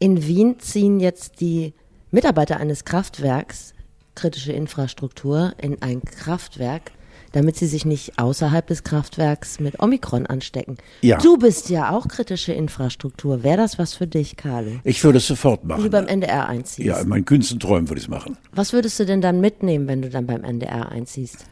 [0.00, 1.74] In Wien ziehen jetzt die
[2.12, 3.74] Mitarbeiter eines Kraftwerks
[4.14, 6.92] kritische Infrastruktur in ein Kraftwerk,
[7.32, 10.76] damit sie sich nicht außerhalb des Kraftwerks mit Omikron anstecken.
[11.00, 11.18] Ja.
[11.18, 13.42] Du bist ja auch kritische Infrastruktur.
[13.42, 14.78] Wäre das was für dich, Carlo?
[14.84, 15.82] Ich würde es sofort machen.
[15.82, 16.86] Wenn du beim NDR einziehst.
[16.86, 18.38] ja, in meinen kühnsten Träumen würde ich es machen.
[18.52, 21.44] Was würdest du denn dann mitnehmen, wenn du dann beim NDR einziehst?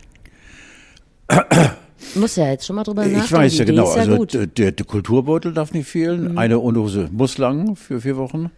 [2.15, 3.25] Muss ja jetzt schon mal drüber nachdenken.
[3.25, 6.59] Ich weiß Die ja Idee genau, ja also der, der Kulturbeutel darf nicht fehlen, eine
[6.59, 8.51] Unterhose muss lang für vier Wochen,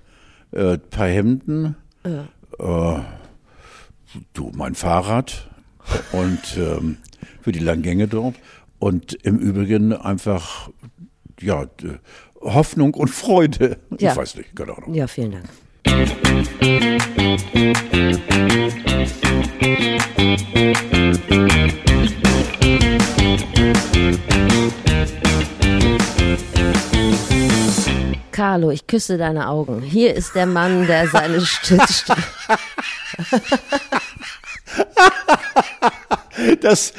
[0.52, 3.00] äh, ein paar Hemden, äh,
[4.32, 5.48] du, mein Fahrrad
[6.12, 6.98] und ähm,
[7.40, 8.34] für die langen Gänge dort
[8.78, 10.70] und im Übrigen einfach,
[11.40, 11.66] ja,
[12.40, 13.78] Hoffnung und Freude.
[13.98, 14.12] Ja.
[14.12, 14.94] Ich weiß nicht, keine Ahnung.
[14.94, 15.48] Ja, vielen Dank.
[28.30, 29.82] Carlo, ich küsse deine Augen.
[29.82, 32.14] Hier ist der Mann, der seine Stütze.
[36.60, 36.92] dass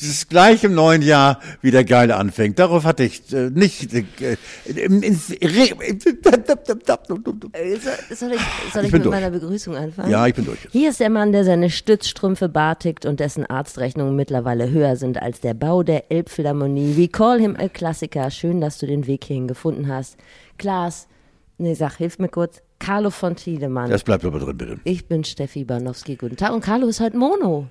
[0.00, 2.58] das gleich im neuen Jahr wieder geil anfängt.
[2.58, 3.92] Darauf hatte ich äh, nicht.
[3.94, 4.36] Äh,
[8.14, 8.40] Soll, ich,
[8.72, 9.14] soll ich, bin mit durch.
[9.14, 10.10] meiner Begrüßung anfangen?
[10.10, 10.58] Ja, ich bin durch.
[10.70, 15.40] Hier ist der Mann, der seine Stützstrümpfe bartigt und dessen Arztrechnungen mittlerweile höher sind als
[15.40, 16.96] der Bau der Elbphilharmonie.
[16.96, 18.30] We call him a Klassiker.
[18.30, 20.16] Schön, dass du den Weg hierhin gefunden hast.
[20.58, 21.08] Klaas,
[21.58, 22.62] nee, sag, hilf mir kurz.
[22.78, 23.90] Carlo von Tiedemann.
[23.90, 24.80] Das bleibt aber drin, bitte.
[24.84, 26.16] ich bin Steffi Banowski.
[26.16, 26.52] Guten Tag.
[26.52, 27.66] Und Carlo ist heute Mono.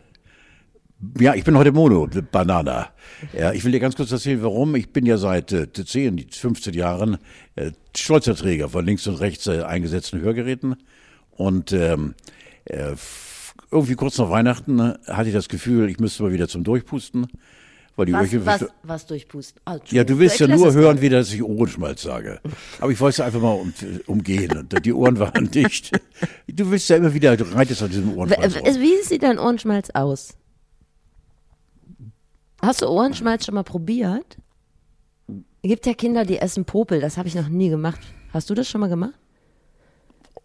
[1.20, 2.90] Ja, ich bin heute Mono, Banana.
[3.38, 4.76] Ja, ich will dir ganz kurz erzählen, warum.
[4.76, 7.18] Ich bin ja seit äh, 10, 15 Jahren
[7.56, 10.76] äh, stolzer Träger von links und rechts äh, eingesetzten Hörgeräten.
[11.32, 12.14] Und ähm,
[12.66, 12.94] äh,
[13.72, 17.28] irgendwie kurz nach Weihnachten äh, hatte ich das Gefühl, ich müsste mal wieder zum Durchpusten.
[17.96, 19.62] Weil die Was, Ohrchen- was, was durchpusten?
[19.66, 22.40] Ah, Ja, du willst ja nur hören, wie dass ich Ohrenschmalz sage.
[22.80, 23.72] Aber ich wollte es einfach mal um,
[24.08, 25.92] umgehen und die Ohren waren dicht.
[26.48, 28.56] Du willst ja immer wieder, du reitest an diesem Ohrenschmalz.
[28.56, 30.30] w- Wie sieht dein Ohrenschmalz aus?
[32.64, 34.38] Hast du Ohrenschmalz schon mal probiert?
[35.28, 37.02] Es gibt ja Kinder, die essen Popel.
[37.02, 38.00] Das habe ich noch nie gemacht.
[38.32, 39.14] Hast du das schon mal gemacht?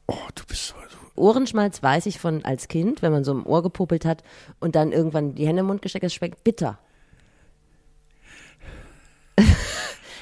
[0.07, 0.75] Oh, du bist so.
[1.15, 4.23] Ohrenschmalz weiß ich von als Kind, wenn man so im Ohr gepopelt hat
[4.61, 6.79] und dann irgendwann die Hände im Mund gesteckt hat, es schmeckt bitter.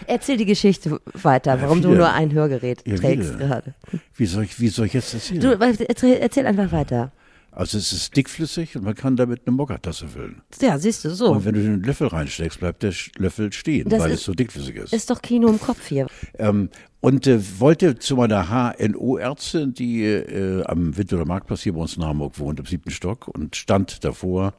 [0.06, 1.98] Erzähl die Geschichte weiter, warum du wieder.
[1.98, 3.46] nur ein Hörgerät Ja, trägst wieder.
[3.46, 3.74] gerade.
[4.14, 5.40] Wie soll ich, wie soll ich jetzt erzählen?
[5.40, 7.12] Du, erzähl, erzähl einfach weiter.
[7.56, 10.42] Also es ist dickflüssig und man kann damit eine Mokka-Tasse füllen.
[10.60, 11.30] Ja, siehst du, so.
[11.32, 14.34] Und wenn du den Löffel reinsteckst, bleibt der Löffel stehen, Das weil ist- es so
[14.34, 14.92] dickflüssig ist.
[14.92, 16.06] Ist doch Kino im Kopf hier.
[16.38, 16.68] Ähm,
[17.00, 22.04] und äh, wollte zu meiner HNO-Ärztin, die äh, am Winterer Marktplatz hier bei uns in
[22.04, 24.52] Hamburg wohnt, im siebten Stock, und stand davor,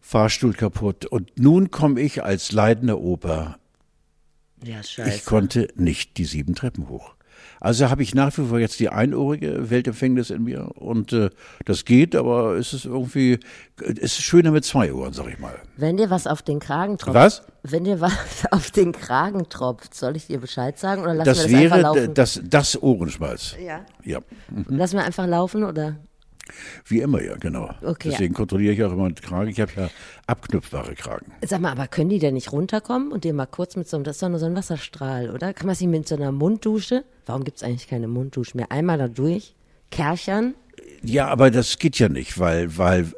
[0.00, 1.04] Fahrstuhl kaputt.
[1.06, 3.58] Und nun komme ich als leidender Oper
[4.64, 5.14] Ja, scheiße.
[5.16, 7.14] Ich konnte nicht die sieben Treppen hoch.
[7.64, 11.30] Also habe ich nach wie vor jetzt die einohrige Weltempfängnis in mir und äh,
[11.64, 13.38] das geht, aber es ist irgendwie,
[13.80, 15.54] es ist schöner mit zwei Ohren, sag ich mal.
[15.76, 17.14] Wenn dir was auf den Kragen tropft.
[17.14, 17.42] Was?
[17.62, 18.12] Wenn dir was
[18.50, 21.70] auf den Kragen tropft, soll ich dir Bescheid sagen oder lassen Das wir das einfach
[21.76, 22.06] wäre laufen?
[22.08, 23.54] d- das, das Ohrenschmalz.
[23.64, 23.84] ja.
[24.02, 24.18] Ja,
[24.66, 25.98] Lassen wir einfach laufen oder?
[26.86, 27.74] Wie immer, ja, genau.
[27.82, 28.10] Okay.
[28.10, 29.50] Deswegen kontrolliere ich auch immer den Kragen.
[29.50, 29.90] Ich habe ja
[30.26, 31.32] abknüpfbare Kragen.
[31.44, 34.04] Sag mal, aber können die denn nicht runterkommen und dir mal kurz mit so einem,
[34.04, 35.52] das ist doch nur so ein Wasserstrahl, oder?
[35.54, 38.98] Kann man sich mit so einer Munddusche, warum gibt es eigentlich keine Munddusche mehr, einmal
[38.98, 39.54] da durch,
[39.90, 40.54] kerchern?
[41.04, 43.12] Ja, aber das geht ja nicht, weil, weil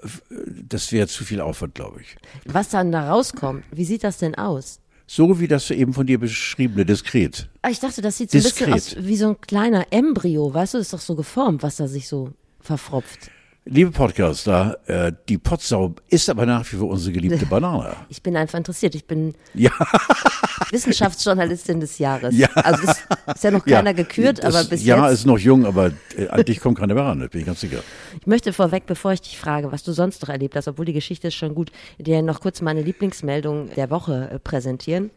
[0.68, 2.16] das wäre zu viel Aufwand, glaube ich.
[2.46, 4.80] Was dann da rauskommt, wie sieht das denn aus?
[5.06, 7.50] So wie das eben von dir beschriebene Diskret.
[7.60, 8.98] Ah, Ich dachte, das sieht so ein bisschen Diskret.
[8.98, 11.86] aus wie so ein kleiner Embryo, weißt du, das ist doch so geformt, was da
[11.88, 12.30] sich so
[12.64, 13.30] verfropft.
[13.66, 17.96] Liebe Podcaster, äh, die Potsau ist aber nach wie vor unsere geliebte Banane.
[18.10, 18.94] Ich bin einfach interessiert.
[18.94, 19.70] Ich bin Ja,
[20.70, 22.36] Wissenschaftsjournalistin des Jahres.
[22.36, 22.48] Ja.
[22.56, 22.98] Also das
[23.36, 23.78] ist ja noch ja.
[23.78, 25.20] keiner gekürt, das aber bis Jahr jetzt.
[25.20, 27.60] ist noch jung, aber äh, an dich kommt keine mehr ran, das bin ich ganz
[27.60, 27.82] sicher.
[28.20, 30.92] Ich möchte vorweg, bevor ich dich frage, was du sonst noch erlebt hast, obwohl die
[30.92, 35.10] Geschichte ist schon gut, dir noch kurz meine Lieblingsmeldung der Woche äh, präsentieren.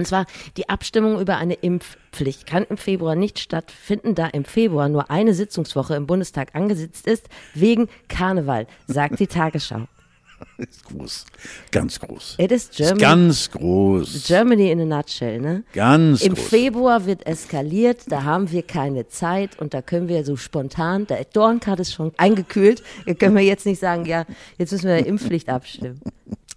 [0.00, 0.24] Und zwar
[0.56, 5.34] die Abstimmung über eine Impfpflicht kann im Februar nicht stattfinden, da im Februar nur eine
[5.34, 9.82] Sitzungswoche im Bundestag angesetzt ist, wegen Karneval, sagt die Tagesschau.
[10.56, 11.26] Ist groß,
[11.70, 12.36] ganz groß.
[12.38, 15.64] It is Ist Germany, ganz groß, Germany in a nutshell, ne?
[15.74, 16.48] ganz Im groß.
[16.48, 21.24] Februar wird eskaliert, da haben wir keine Zeit und da können wir so spontan, der
[21.24, 24.24] Dornkart ist schon eingekühlt, da können wir jetzt nicht sagen, ja,
[24.56, 26.00] jetzt müssen wir Impfpflicht abstimmen.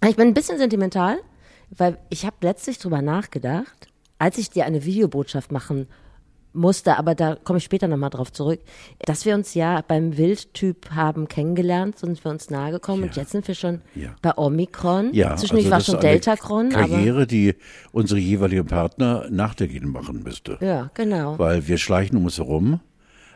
[0.08, 1.18] Ich bin ein bisschen sentimental,
[1.76, 3.88] weil ich habe letztlich drüber nachgedacht,
[4.18, 5.86] als ich dir eine Videobotschaft machen
[6.56, 8.60] musste, aber da komme ich später nochmal drauf zurück,
[9.04, 13.32] dass wir uns ja beim Wildtyp haben kennengelernt, sind wir uns nahe gekommen und jetzt
[13.32, 14.14] sind wir schon Ja.
[14.22, 15.12] bei Omikron.
[15.12, 17.56] Ja, Zwischendurch also war schon eine Deltacron, aber Karriere, die
[17.90, 20.56] unsere jeweiligen Partner nach der Gene machen müsste.
[20.60, 21.38] ja, genau.
[21.40, 22.80] Weil wir schleichen um uns herum.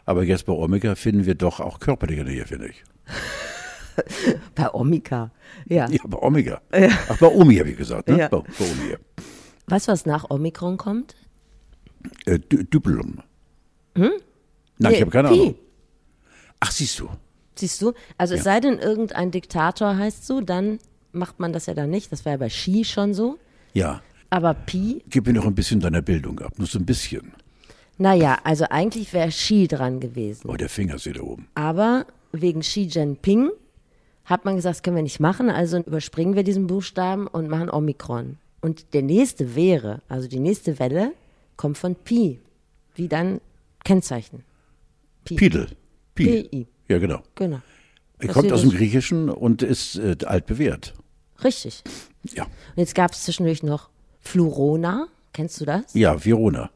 [0.05, 2.85] Aber jetzt bei Omega finden wir doch auch körperliche Nähe, finde ich.
[4.55, 5.31] Bei Omika.
[5.67, 5.89] Ja.
[5.89, 6.61] Ja, bei Omega.
[7.09, 8.19] Ach, bei Omi habe ich gesagt, ne?
[8.19, 8.29] Ja.
[8.29, 8.97] Bei, bei Omi.
[9.67, 11.15] Weißt du, was nach Omikron kommt?
[12.27, 13.21] Äh, Dü- Düppelum.
[13.95, 14.13] Nein,
[14.79, 15.35] Nee, ich habe keine Pi.
[15.35, 15.55] Ahnung.
[16.61, 17.09] Ach, siehst du.
[17.57, 17.93] Siehst du?
[18.17, 20.79] Also es sei denn, irgendein Diktator heißt so, dann
[21.13, 22.13] macht man das ja dann nicht.
[22.13, 23.39] Das war ja bei Xi schon so.
[23.73, 24.01] Ja.
[24.31, 26.53] Aber Pi, Gib mir noch ein bisschen deiner Bildung ab.
[26.59, 27.33] Nur so ein bisschen.
[27.97, 30.49] naja, also eigentlich wäre Xi dran gewesen.
[30.49, 31.49] Oh, der Finger ist wieder oben.
[31.55, 33.51] Aber wegen Xi Jinping
[34.29, 37.71] hat man gesagt, das können wir nicht machen, also überspringen wir diesen Buchstaben und machen
[37.71, 38.37] Omikron.
[38.61, 41.13] Und der nächste wäre, also die nächste Welle,
[41.57, 42.39] kommt von Pi.
[42.95, 43.41] Wie dann
[43.85, 44.45] Kennzeichen.
[45.25, 45.69] Pidel.
[46.15, 46.43] Pi.
[46.43, 46.67] PI.
[46.89, 47.23] Ja, genau.
[47.37, 47.61] Genau.
[48.19, 48.71] Er Das kommt aus dem.
[48.71, 50.95] Griechischen und ist äh, altbewährt.
[51.43, 51.83] Richtig.
[52.35, 52.45] Ja.
[52.45, 53.89] Und jetzt gab es zwischendurch noch
[54.21, 55.07] Flurona.
[55.33, 55.95] Kennst du das?
[55.95, 56.71] Ja, Verona.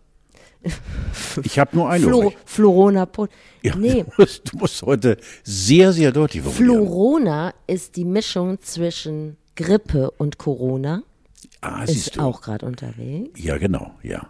[1.44, 2.04] Ich habe nur eine.
[2.04, 3.06] Flu Flurona.
[3.06, 3.26] Po-
[3.62, 6.76] Ja, Nee, du, musst, du musst heute sehr, sehr deutlich formulieren.
[6.86, 11.02] Flurona ist die Mischung zwischen Grippe und Corona.
[11.60, 12.20] ah, Ist siehst du.
[12.20, 13.42] auch gerade unterwegs.
[13.42, 14.26] Ja, genau, ja.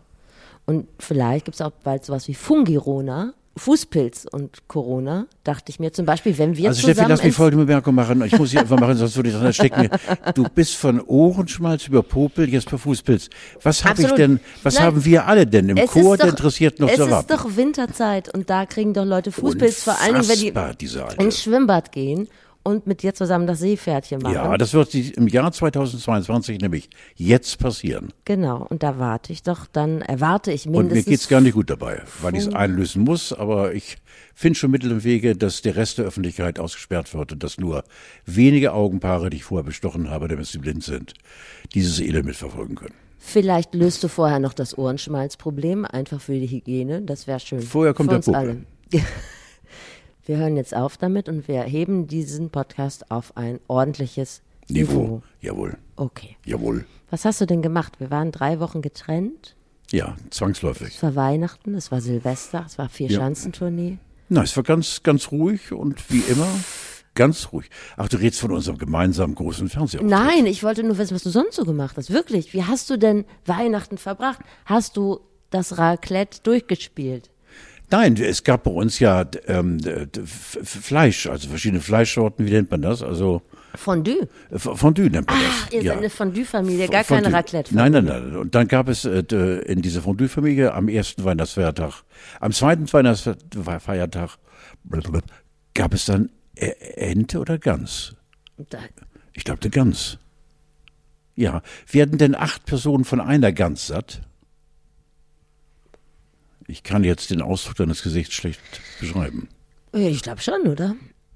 [0.64, 5.92] Und vielleicht gibt es auch bald sowas wie Fungirona, Fußpilz und Corona, dachte ich mir
[5.92, 8.22] zum Beispiel, wenn wir Also Steffi, zusammen lass mich folgende Bemerkung machen.
[8.24, 9.88] Ich muss sie einfach machen, sonst würde ich dran stecken.
[10.34, 13.28] Du bist von Ohrenschmalz über Popel, jetzt per Fußpilz.
[13.62, 14.84] Was habe ich denn, was Nein.
[14.84, 18.32] haben wir alle denn im es Chor der interessiert noch es zu ist doch Winterzeit
[18.32, 22.28] und da kriegen doch Leute Fußpilz, vor allen Dingen, wenn die ins Schwimmbad gehen
[22.64, 24.34] und mit dir zusammen das Seepferdchen machen.
[24.34, 28.12] Ja, das wird im Jahr 2022 nämlich jetzt passieren.
[28.24, 31.06] Genau, und da warte ich doch, dann erwarte ich Und mir mindestens.
[31.06, 33.96] geht's gar nicht gut dabei, weil ich es einlösen muss, aber ich
[34.34, 37.84] finde schon Mittel und Wege, dass der Rest der Öffentlichkeit ausgesperrt wird und dass nur
[38.26, 41.14] wenige Augenpaare, die ich vorher bestochen habe, damit sie blind sind,
[41.74, 42.94] dieses Elend mitverfolgen können.
[43.18, 47.02] Vielleicht löst du vorher noch das Ohrenschmalzproblem, einfach für die Hygiene.
[47.02, 47.60] Das wäre schön.
[47.60, 48.36] Vorher kommt für der Puppe.
[48.38, 48.56] alle.
[50.24, 54.92] Wir hören jetzt auf damit und wir heben diesen Podcast auf ein ordentliches Niveau.
[55.02, 55.22] Niveau.
[55.40, 55.78] Jawohl.
[55.96, 56.36] Okay.
[56.46, 56.84] Jawohl.
[57.10, 57.98] Was hast du denn gemacht?
[57.98, 59.56] Wir waren drei Wochen getrennt.
[59.90, 60.94] Ja, zwangsläufig.
[60.94, 62.90] Es war Weihnachten, es war Silvester, es war Ja.
[62.90, 63.98] Vier-Schanzentournee.
[64.28, 66.48] Na, es war ganz, ganz ruhig und wie immer
[67.14, 67.68] ganz ruhig.
[67.96, 70.08] Ach, du redest von unserem gemeinsamen großen Fernsehauftritt.
[70.08, 72.10] Nein, ich wollte nur wissen, was du sonst so gemacht hast.
[72.12, 72.54] Wirklich.
[72.54, 74.38] Wie hast du denn Weihnachten verbracht?
[74.64, 75.20] Hast du
[75.50, 77.28] das Raclette durchgespielt?
[77.92, 79.78] Nein, es gab bei uns ja ähm,
[80.24, 83.02] Fleisch, also verschiedene Fleischsorten, wie nennt man das?
[83.02, 83.42] Also
[83.74, 84.28] Fondue.
[84.50, 85.72] äh, Fondue nennt man Ach, das.
[85.74, 87.24] ihr seid eine Fondue-Familie, gar Fondue.
[87.24, 87.74] keine Raclette.
[87.74, 88.36] Nein, nein, nein.
[88.36, 89.20] Und dann gab es äh,
[89.66, 92.02] in dieser Fondue-Familie am ersten Weihnachtsfeiertag,
[92.40, 94.38] am zweiten Weihnachtsfeiertag
[94.84, 95.20] blablabla,
[95.74, 98.14] gab es dann Ä- Ente oder Gans?
[99.34, 100.18] Ich glaube, eine Gans.
[101.34, 101.62] Ja.
[101.90, 104.22] Werden denn acht Personen von einer Gans satt?
[106.66, 108.60] Ich kann jetzt den Ausdruck deines Gesichts schlecht
[109.00, 109.48] beschreiben.
[109.92, 110.94] Ich glaube schon, oder?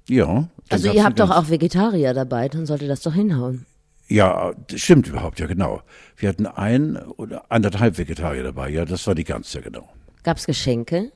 [0.09, 0.49] Ja.
[0.69, 3.65] Also ihr habt doch auch Vegetarier dabei, dann sollte das doch hinhauen.
[4.07, 5.81] Ja, das stimmt überhaupt, ja genau.
[6.15, 9.87] Wir hatten ein oder anderthalb Vegetarier dabei, ja, das war die Gans, ja genau.
[10.23, 11.11] Gab's Geschenke?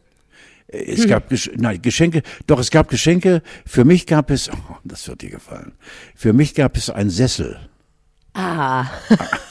[0.68, 3.42] Es gab Gesch nein, Geschenke, doch es gab Geschenke.
[3.66, 5.74] Für mich gab es, oh, das wird dir gefallen.
[6.16, 7.60] Für mich gab es einen Sessel,
[8.34, 8.86] Ah.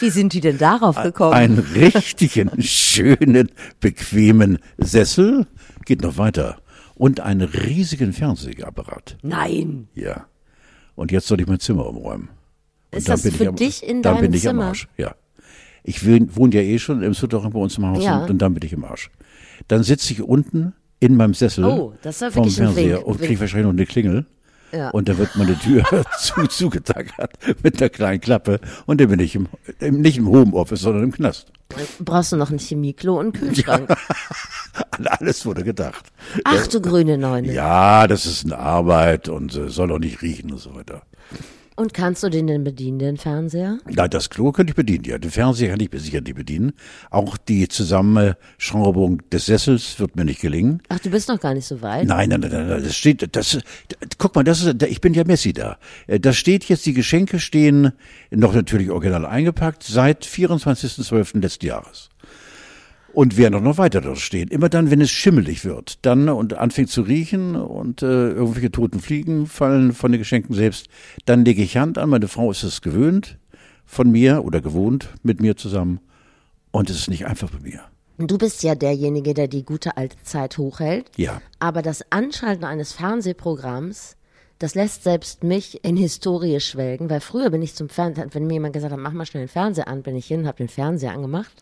[0.00, 1.34] Wie sind die denn darauf gekommen?
[1.34, 3.50] einen richtigen, schönen,
[3.80, 5.46] bequemen Sessel.
[5.84, 6.58] Geht noch weiter.
[6.96, 9.16] Und einen riesigen Fernsehapparat.
[9.22, 9.88] Nein.
[9.94, 10.26] Ja.
[10.94, 12.28] Und jetzt soll ich mein Zimmer umräumen.
[12.92, 14.56] Und Ist dann das bin ich für am, dich in Dann deinem bin ich am
[14.56, 14.64] Zimmer?
[14.68, 15.14] Arsch, ja.
[15.82, 18.24] Ich wohne ja eh schon im Souterrain bei uns im Haus Ja.
[18.24, 19.10] und, dann bin ich im Arsch.
[19.68, 23.66] Dann sitze ich unten in meinem Sessel Oh, das ein Fernseher Wink, und kriege wahrscheinlich
[23.66, 24.24] noch eine Klingel.
[24.74, 24.90] Ja.
[24.90, 25.84] Und dann wird meine Tür
[26.18, 28.60] zu, zugetackert mit einer kleinen Klappe.
[28.86, 31.52] Und dann bin ich im, im, nicht im Homeoffice, sondern im Knast.
[32.00, 33.90] Brauchst du noch ein Chemieklo und einen Kühlschrank?
[34.90, 36.04] An alles wurde gedacht.
[36.44, 37.52] Ach du grüne Neune.
[37.52, 41.02] Ja, das ist eine Arbeit und äh, soll auch nicht riechen und so weiter.
[41.76, 43.78] Und kannst du den denn bedienen, den Fernseher?
[43.90, 45.18] Na, das Klo könnte ich bedienen, ja.
[45.18, 46.72] Den Fernseher kann ich sicher nicht bedienen.
[47.10, 50.82] Auch die Zusammenschraubung des Sessels wird mir nicht gelingen.
[50.88, 52.06] Ach, du bist noch gar nicht so weit.
[52.06, 53.58] Nein, nein, nein, nein, nein, das steht, das,
[54.18, 55.78] guck mal, das ist, ich bin ja Messi da.
[56.06, 57.92] Äh, Da steht jetzt, die Geschenke stehen
[58.30, 61.40] noch natürlich original eingepackt seit 24.12.
[61.40, 62.08] letzten Jahres.
[63.14, 64.48] Und werden auch noch weiter dort stehen.
[64.48, 69.00] Immer dann, wenn es schimmelig wird, dann und anfängt zu riechen und äh, irgendwelche toten
[69.00, 70.88] Fliegen fallen von den Geschenken selbst,
[71.24, 72.10] dann lege ich Hand an.
[72.10, 73.38] Meine Frau ist es gewöhnt
[73.86, 76.00] von mir oder gewohnt mit mir zusammen.
[76.72, 77.82] Und es ist nicht einfach bei mir.
[78.18, 81.10] Du bist ja derjenige, der die gute alte Zeit hochhält.
[81.16, 81.40] Ja.
[81.58, 84.16] Aber das Anschalten eines Fernsehprogramms,
[84.58, 88.54] das lässt selbst mich in Historie schwelgen, weil früher bin ich zum Fernsehen, wenn mir
[88.54, 91.12] jemand gesagt hat, mach mal schnell den Fernseher an, bin ich hin, habe den Fernseher
[91.12, 91.52] angemacht.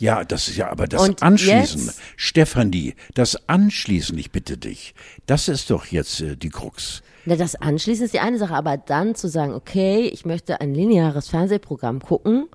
[0.00, 2.00] Ja, das ist ja, aber das Und Anschließen, jetzt?
[2.16, 4.94] Stefanie, das Anschließen, ich bitte dich,
[5.26, 7.02] das ist doch jetzt äh, die Krux.
[7.26, 10.74] Na, das Anschließen ist die eine Sache, aber dann zu sagen, okay, ich möchte ein
[10.74, 12.48] lineares Fernsehprogramm gucken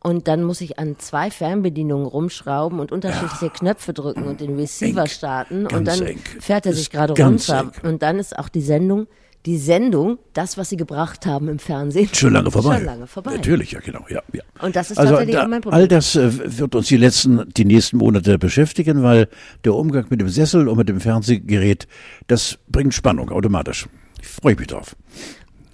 [0.00, 5.02] und dann muss ich an zwei Fernbedienungen rumschrauben und unterschiedliche Knöpfe drücken und den Receiver
[5.02, 5.06] Eng.
[5.08, 6.18] starten und Ganz dann eng.
[6.40, 7.90] fährt er sich Ist gerade runter eng.
[7.90, 9.06] und dann ist auch die Sendung,
[9.46, 12.08] die Sendung, das, was sie gebracht haben im Fernsehen.
[12.12, 12.76] Schon lange vorbei.
[12.76, 13.36] Schon lange vorbei.
[13.36, 14.42] Natürlich, ja, genau, ja, ja.
[14.60, 15.80] Und das ist also tatsächlich da, auch mein Problem.
[15.80, 19.28] all das äh, wird uns die letzten, die nächsten Monate beschäftigen, weil
[19.64, 21.86] der Umgang mit dem Sessel und mit dem Fernsehgerät,
[22.26, 23.86] das bringt Spannung automatisch.
[24.20, 24.96] Ich freue mich drauf.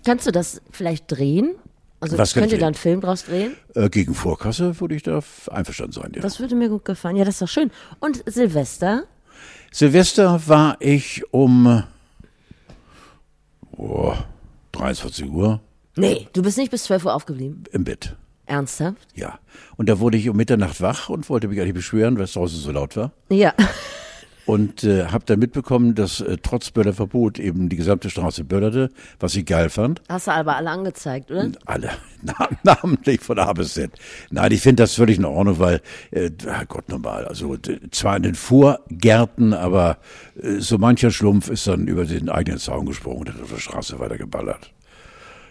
[0.04, 1.54] Kannst du das vielleicht drehen?
[2.00, 3.54] Also Was könnt ihr da einen Film draus drehen?
[3.74, 6.12] Äh, gegen Vorkasse würde ich da einverstanden sein.
[6.14, 6.20] Ja.
[6.20, 7.16] Das würde mir gut gefallen.
[7.16, 7.70] Ja, das ist doch schön.
[8.00, 9.04] Und Silvester?
[9.70, 11.84] Silvester war ich um
[13.82, 14.14] oh,
[14.72, 15.60] 23 Uhr
[15.96, 17.64] Nee, du bist nicht bis 12 Uhr aufgeblieben.
[17.72, 18.16] im Bett.
[18.46, 19.08] Ernsthaft?
[19.14, 19.38] Ja.
[19.76, 22.58] Und da wurde ich um Mitternacht wach und wollte mich eigentlich beschweren, weil es draußen
[22.58, 23.12] so laut war.
[23.28, 23.54] Ja.
[24.44, 29.36] Und äh, habe dann mitbekommen, dass äh, trotz Böllerverbot eben die gesamte Straße böllerte, was
[29.36, 30.02] ich geil fand.
[30.08, 31.48] Hast du aber alle angezeigt, oder?
[31.64, 31.90] Alle,
[32.22, 33.92] nam- namentlich von A bis Z.
[34.30, 35.80] Nein, ich finde das völlig in Ordnung, weil,
[36.10, 36.30] äh,
[36.66, 37.56] Gott normal, also
[37.92, 39.98] zwar in den Vorgärten, aber
[40.42, 43.58] äh, so mancher Schlumpf ist dann über den eigenen Zaun gesprungen und hat auf der
[43.60, 44.72] Straße weiter geballert.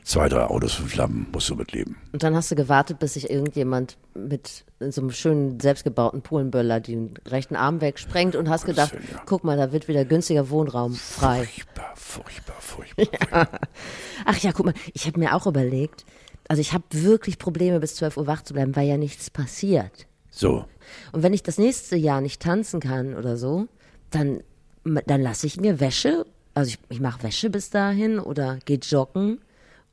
[0.04, 1.98] Zwei, drei Autos von Flammen, musst du mitleben.
[2.12, 7.14] Und dann hast du gewartet, bis sich irgendjemand mit so einem schönen selbstgebauten Polenböller den
[7.28, 9.22] rechten Arm wegsprengt und hast gedacht, ja.
[9.26, 11.44] guck mal, da wird wieder günstiger Wohnraum frei.
[11.46, 13.50] Furchtbar, furchtbar, furchtbar.
[14.26, 16.06] Ach ja, guck mal, ich habe mir auch überlegt,
[16.48, 20.08] also ich habe wirklich Probleme, bis 12 Uhr wach zu bleiben, weil ja nichts passiert.
[20.32, 20.66] So,
[21.12, 23.68] Und wenn ich das nächste Jahr nicht tanzen kann oder so,
[24.10, 24.42] dann,
[24.84, 29.40] dann lasse ich mir Wäsche, also ich, ich mache Wäsche bis dahin oder gehe joggen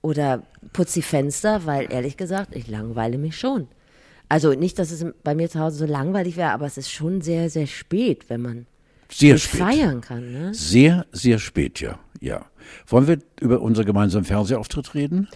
[0.09, 3.69] oder putze die Fenster, weil ehrlich gesagt, ich langweile mich schon.
[4.29, 7.21] Also nicht, dass es bei mir zu Hause so langweilig wäre, aber es ist schon
[7.21, 8.67] sehr, sehr spät, wenn man
[9.11, 9.61] sehr spät.
[9.61, 10.33] feiern kann.
[10.33, 10.55] Ne?
[10.55, 11.99] Sehr, sehr spät, ja.
[12.21, 12.45] Ja.
[12.87, 15.29] Wollen wir über unseren gemeinsamen Fernsehauftritt reden?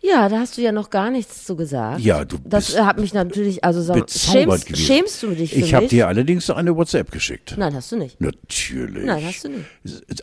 [0.00, 2.00] Ja, da hast du ja noch gar nichts zu gesagt.
[2.00, 4.76] Ja, du Das bist äh, hat mich natürlich, also sag, schämst, gewesen.
[4.86, 7.54] schämst du dich für Ich habe dir allerdings eine WhatsApp geschickt.
[7.56, 8.20] Nein, hast du nicht.
[8.20, 9.04] Natürlich.
[9.04, 9.64] Nein, hast du nicht.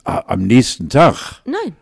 [0.05, 1.75] Am nächsten Tag, Nein.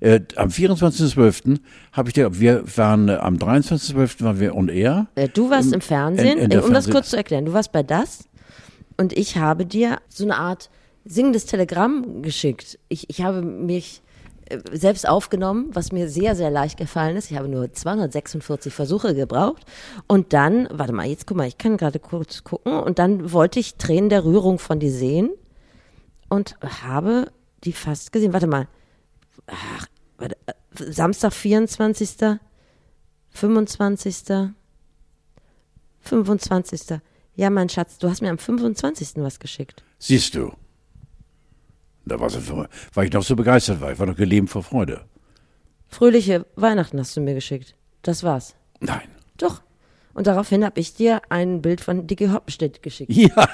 [0.00, 1.58] Äh, am 24.12.
[1.92, 4.22] habe ich dir, wir waren äh, am 23.12.
[4.24, 5.06] waren wir on air.
[5.14, 7.72] Äh, Du warst im Fernsehen, in- in um das Fernseh- kurz zu erklären, du warst
[7.72, 8.24] bei das
[8.96, 10.70] und ich habe dir so eine Art
[11.04, 12.78] singendes Telegramm geschickt.
[12.88, 14.02] Ich, ich habe mich
[14.50, 17.30] äh, selbst aufgenommen, was mir sehr, sehr leicht gefallen ist.
[17.30, 19.62] Ich habe nur 246 Versuche gebraucht.
[20.06, 22.72] Und dann, warte mal, jetzt guck mal, ich kann gerade kurz gucken.
[22.74, 25.30] Und dann wollte ich Tränen der Rührung von dir sehen
[26.28, 27.28] und habe
[27.64, 28.32] die fast gesehen.
[28.34, 28.68] Warte mal.
[29.46, 29.86] Ach,
[30.18, 30.28] äh,
[30.74, 32.38] Samstag, 24.
[33.30, 34.52] 25.
[36.00, 37.00] 25.
[37.36, 39.22] Ja, mein Schatz, du hast mir am 25.
[39.22, 39.84] was geschickt.
[39.98, 40.52] Siehst du.
[42.04, 43.92] Da einfach mal- weil ich noch so begeistert war.
[43.92, 45.04] Ich war noch gelähmt vor Freude.
[45.88, 47.74] Fröhliche Weihnachten hast du mir geschickt.
[48.02, 48.54] Das war's.
[48.80, 49.08] Nein.
[49.36, 49.62] Doch.
[50.18, 53.12] Und daraufhin habe ich dir ein Bild von Dicky Hoppenstedt geschickt.
[53.12, 53.48] Ja.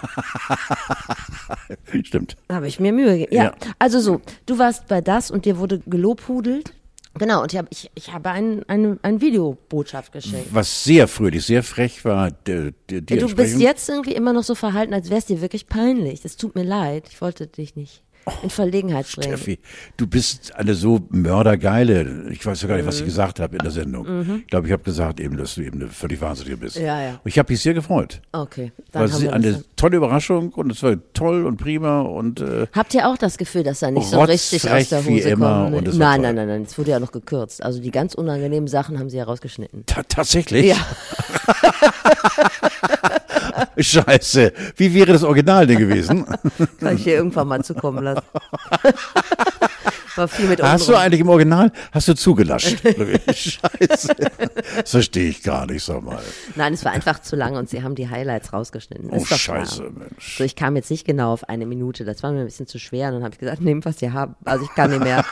[2.02, 2.38] Stimmt.
[2.50, 3.34] Habe ich mir Mühe gegeben.
[3.34, 3.44] Ja.
[3.44, 3.54] Ja.
[3.78, 6.72] Also so, du warst bei das und dir wurde gelobhudelt.
[7.18, 10.48] Genau, und ich habe, ich, ich habe ein, eine, eine Videobotschaft geschickt.
[10.52, 14.54] Was sehr fröhlich, sehr frech war, die Ja, du bist jetzt irgendwie immer noch so
[14.54, 16.22] verhalten, als wär's dir wirklich peinlich.
[16.22, 17.08] Das tut mir leid.
[17.10, 18.03] Ich wollte dich nicht
[18.42, 19.36] in Verlegenheit bringen.
[19.36, 19.58] Steffi,
[19.96, 22.28] du bist eine so mördergeile.
[22.30, 22.88] Ich weiß ja gar nicht, Mhm.
[22.88, 24.38] was ich gesagt habe in der Sendung.
[24.40, 26.76] Ich glaube, ich habe gesagt eben, dass du eben eine völlig wahnsinnige bist.
[26.76, 27.10] Ja, ja.
[27.12, 28.20] Und ich habe mich sehr gefreut.
[28.32, 29.64] Okay, War dann haben sie- wir eine das.
[29.76, 33.62] tolle Überraschung und es war toll und prima und äh, Habt ihr auch das Gefühl,
[33.62, 35.88] dass er nicht so richtig aus der Hose immer kommt?
[35.88, 37.62] und war nein, nein, nein, nein, es wurde ja noch gekürzt.
[37.62, 39.84] Also die ganz unangenehmen Sachen haben sie ja rausgeschnitten.
[39.86, 40.66] ta tatsächlich.
[40.66, 40.76] Ja,
[43.78, 44.52] Scheiße.
[44.76, 46.24] Wie wäre das Original denn gewesen?
[46.80, 48.22] kann ich dir irgendwann mal zukommen lassen.
[50.16, 52.76] War viel mit Hast du eigentlich im Original, hast du zugelascht?
[53.34, 54.14] Scheiße.
[54.76, 56.20] Das verstehe ich gar nicht, sag mal.
[56.54, 59.10] Nein, es war einfach zu lang und sie haben die Highlights rausgeschnitten.
[59.10, 59.90] Oh, Scheiße, klar.
[59.92, 60.36] Mensch.
[60.38, 62.04] So, ich kam jetzt nicht genau auf eine Minute.
[62.04, 63.08] Das war mir ein bisschen zu schwer.
[63.08, 64.34] Und dann habe ich gesagt, nehmt, was ihr habt.
[64.46, 65.24] Also ich kann nicht mehr,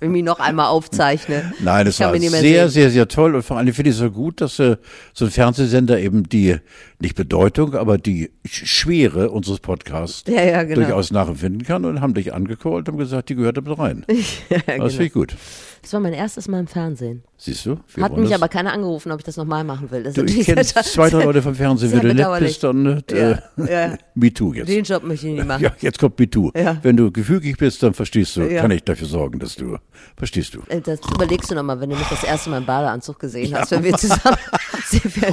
[0.00, 1.52] wenn ich mich noch einmal aufzeichne.
[1.60, 2.68] Nein, es war sehr, sehen.
[2.70, 4.76] sehr, sehr toll und vor allem finde ich es so gut, dass äh,
[5.12, 6.56] so ein Fernsehsender eben die,
[6.98, 10.80] nicht Bedeutung, aber die Sch- Schwere unseres Podcasts Ja, ja, genau.
[10.80, 14.04] durchaus nachempfinden kann und haben dich angecallt und gesagt, die gehört damit rein.
[14.50, 14.88] ja, Das genau.
[14.88, 15.36] finde ich gut.
[15.82, 17.22] Das war mein erstes Mal im Fernsehen.
[17.36, 17.78] Siehst du?
[18.00, 18.40] Hat mich das.
[18.40, 20.02] aber keiner angerufen, ob ich das nochmal machen will.
[20.02, 21.92] Das Du, ich kenne zwei, drei Leute vom Fernsehen.
[21.92, 23.96] Wenn du nett bist, dann äh, Ja, ja.
[24.16, 24.68] MeToo jetzt.
[24.68, 25.62] Den Job möchte ich nicht machen.
[25.64, 26.50] Ja, jetzt kommt MeToo.
[26.56, 26.78] Ja.
[26.82, 28.62] Wenn du gefügig bist, dann verstehst du, Ja.
[28.62, 29.76] kann ich dafür sorgen, dass du,
[30.16, 30.62] verstehst du.
[30.66, 33.70] Äh, Das überlegst du nochmal, wenn du mich das erste Mal im Badeanzug gesehen hast,
[33.70, 34.38] wenn wir zusammen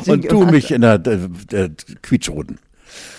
[0.05, 1.17] Und du mich in der, der,
[1.51, 1.71] der
[2.03, 2.59] quietschroten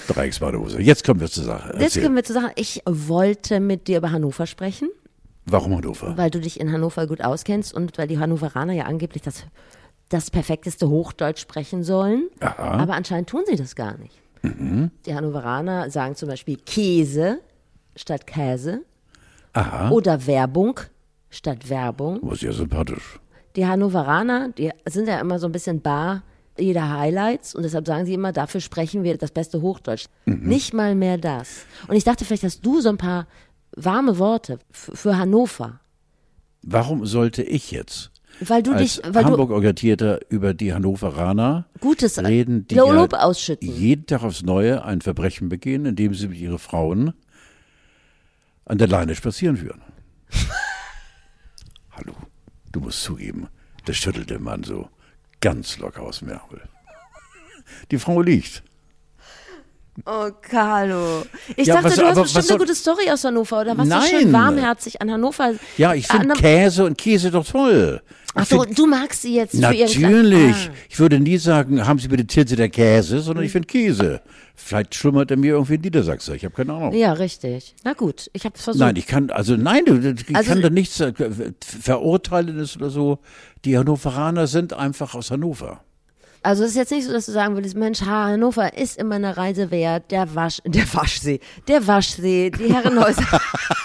[0.06, 0.80] Dreiecksbadehose.
[0.80, 1.70] Jetzt kommen wir zur Sache.
[1.72, 2.02] Jetzt Erzähl.
[2.02, 4.88] können wir zu sagen, ich wollte mit dir über Hannover sprechen,
[5.46, 6.16] Warum Hannover?
[6.16, 9.44] weil du dich in Hannover gut auskennst und weil die Hannoveraner ja angeblich das,
[10.08, 12.28] das perfekteste Hochdeutsch sprechen sollen.
[12.40, 12.78] Aha.
[12.78, 14.18] Aber anscheinend tun sie das gar nicht.
[14.42, 17.40] Die Hannoveraner sagen zum Beispiel Käse
[17.96, 18.82] statt Käse
[19.54, 19.90] Aha.
[19.90, 20.80] oder Werbung
[21.30, 22.18] statt Werbung.
[22.22, 23.20] Was ja sympathisch.
[23.56, 26.22] Die Hannoveraner, die sind ja immer so ein bisschen bar
[26.58, 30.06] jeder Highlights und deshalb sagen sie immer, dafür sprechen wir das beste Hochdeutsch.
[30.24, 31.64] Nicht mal mehr das.
[31.88, 33.26] Und ich dachte, vielleicht hast du so ein paar
[33.76, 35.80] warme Worte für Hannover.
[36.62, 42.66] Warum sollte ich jetzt Weil du als dich, weil Hamburg-Orientierter über die Hannoveraner Gutes reden,
[42.66, 43.68] die Lob ja ausschütten.
[43.68, 47.12] jeden Tag aufs Neue ein Verbrechen begehen, indem sie mit ihren Frauen
[48.64, 49.82] an der Leine spazieren führen.
[51.90, 52.14] Hallo,
[52.72, 53.48] du musst zugeben,
[53.84, 54.88] das schüttelt der Mann so
[55.40, 56.62] ganz locker aus dem Ärmel.
[57.90, 58.62] Die Frau liegt.
[60.06, 61.22] Oh, Carlo.
[61.56, 63.84] Ich Ja, dachte, was- du hast bestimmt soll- eine gute Story aus Hannover oder was
[63.88, 64.02] so Nein.
[64.10, 65.52] schön warmherzig an Hannover.
[65.78, 68.02] Ja, ich finde Käse und Käse doch toll.
[68.34, 70.00] Ach so, find- du magst sie jetzt für Natürlich.
[70.00, 70.74] irgendein- Ah.
[70.88, 74.20] Ich würde nie sagen, haben Sie bitte Tilse der Käse, sondern ich finde Käse.
[74.56, 76.34] Vielleicht schlummert er mir irgendwie in Niedersachsen.
[76.34, 76.92] Ich habe keine Ahnung.
[76.92, 77.76] Ja, richtig.
[77.84, 78.80] Na gut, ich habe versucht.
[78.80, 79.96] Nein, ich kann, also nein, du-
[80.28, 81.00] ich Also- kann da nichts
[81.82, 83.18] Verurteilendes oder so.
[83.64, 85.80] Die Hannoveraner sind einfach aus Hannover.
[86.44, 89.14] Also es ist jetzt nicht so, dass du sagen würdest, Mensch, ha, Hannover ist immer
[89.14, 93.22] eine Reise wert, der Wasch, der Waschsee, der Waschsee, die Herrenhäuser,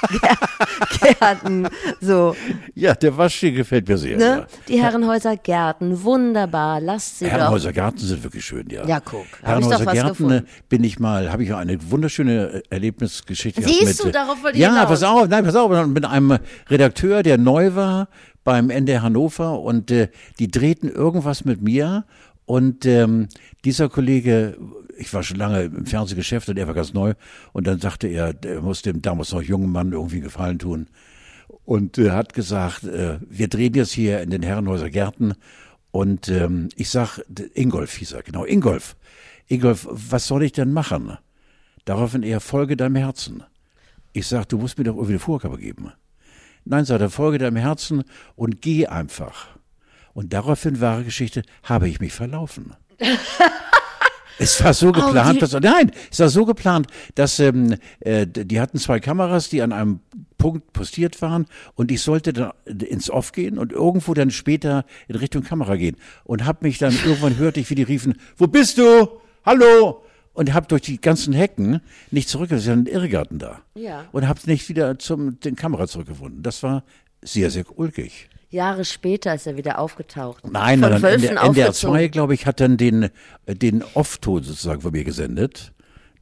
[0.10, 1.68] Gär- Gärten,
[2.02, 2.36] so,
[2.76, 4.18] Ja, der Waschsee gefällt mir sehr.
[4.18, 4.24] ne?
[4.26, 4.48] Ja.
[4.68, 7.32] Die Herrenhäuser Gärten, wunderbar, lasst sie doch.
[7.32, 8.86] Herrenhäuser Garten sind wirklich schön, ja.
[8.86, 10.48] Ja, guck, Herrenhäuser Gärten gefunden.
[10.68, 14.44] bin ich mal, habe ich auch eine wunderschöne äh, Erlebnisgeschichte Siehst du, mit, äh, darauf
[14.44, 14.90] wollte ich Ja, hinaus.
[14.90, 16.38] pass auf, nein, pass auf, mit einem
[16.70, 18.10] Redakteur, der neu war
[18.44, 20.08] beim NDR Hannover und äh,
[20.40, 22.06] die drehten irgendwas mit mir
[22.50, 23.28] und ähm,
[23.64, 24.58] dieser Kollege,
[24.98, 27.14] ich war schon lange im Fernsehgeschäft und er war ganz neu
[27.54, 30.88] und dann sagte er, er muss dem damals noch jungen Mann irgendwie Gefallen tun
[31.66, 35.36] und äh, hat gesagt, äh, wir drehen jetzt hier in den Herrenhäuser Gärten
[35.92, 37.20] und ähm, ich sag,
[37.54, 38.96] Ingolf hieß er, genau, Ingolf.
[39.46, 41.20] Ingolf, was soll ich denn machen?
[41.86, 43.44] Daraufhin er, folge deinem Herzen.
[44.12, 45.92] Ich sag, du musst mir doch irgendwie eine Vorgabe geben.
[46.66, 49.59] Nein, sagt er, folge deinem Herzen und geh einfach.
[50.14, 52.74] Und daraufhin, wahre Geschichte, habe ich mich verlaufen.
[54.42, 58.62] Es war so geplant, die- dass, nein, es war so geplant, dass ähm, äh, die
[58.62, 60.00] hatten zwei Kameras, die an einem
[60.38, 61.46] Punkt postiert waren
[61.76, 65.98] und ich sollte dann ins Off gehen und irgendwo dann später in Richtung Kamera gehen
[66.24, 69.10] und hab mich dann irgendwann hörte ich, wie die riefen, wo bist du?
[69.46, 70.06] Hallo?
[70.32, 73.60] Und hab durch die ganzen Hecken nicht zurück, es ist ja ein Irrgarten da.
[73.76, 74.06] Ja.
[74.14, 76.44] Und hab nicht wieder zum den Kamera zurückgefunden.
[76.44, 76.86] Das war
[77.22, 78.30] sehr, sehr ulkig.
[78.50, 80.44] Jahre später ist er wieder aufgetaucht.
[80.50, 82.12] Nein, Von nein, Wölfen NDR, NDR 2, aufgezogen.
[82.12, 83.10] glaube ich, hat dann den,
[83.46, 85.72] äh, den Off-Ton sozusagen von mir gesendet.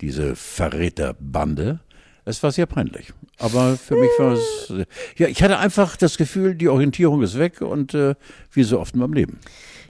[0.01, 1.79] Diese Verräterbande.
[2.25, 3.13] Es war sehr peinlich.
[3.39, 4.85] Aber für mich war es, äh,
[5.15, 8.15] ja, ich hatte einfach das Gefühl, die Orientierung ist weg und äh,
[8.51, 9.39] wie so oft in meinem Leben.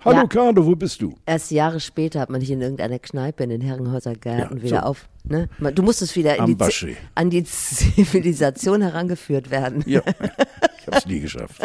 [0.05, 0.27] Hallo Ja.
[0.27, 1.15] Carlo, wo bist du?
[1.25, 4.79] Erst Jahre später hat man dich in irgendeiner Kneipe in den Herrenhäuser Gärten Ja, wieder
[4.81, 4.85] so.
[4.85, 5.09] auf.
[5.29, 5.49] Ne?
[5.73, 6.57] Du musstest wieder die,
[7.15, 9.83] an die Zivilisation herangeführt werden.
[9.85, 10.01] Ja,
[10.79, 11.61] ich habe es nie geschafft.